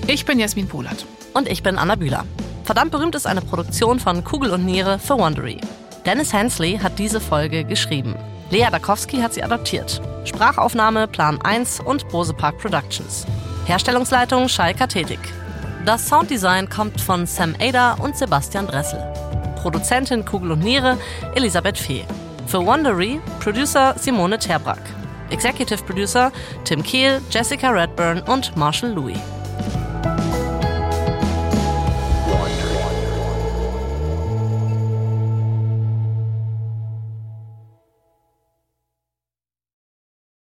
[0.07, 1.07] Ich bin Jasmin Polat.
[1.33, 2.27] Und ich bin Anna Bühler.
[2.65, 5.59] Verdammt berühmt ist eine Produktion von Kugel und Niere für Wondery.
[6.05, 8.15] Dennis Hensley hat diese Folge geschrieben.
[8.51, 10.03] Lea Dakowski hat sie adaptiert.
[10.25, 13.27] Sprachaufnahme Plan 1 und Bose Park Productions.
[13.71, 15.21] Herstellungsleitung Shai Kathetik.
[15.87, 18.99] Das Sounddesign kommt von Sam Ada und Sebastian Dressel.
[19.63, 20.99] Produzentin Kugel und Niere
[21.37, 22.05] Elisabeth Fee.
[22.49, 24.83] Für Wondery Producer Simone Terbrack.
[25.31, 26.33] Executive Producer
[26.65, 29.19] Tim Kehl, Jessica Redburn und Marshall Louis.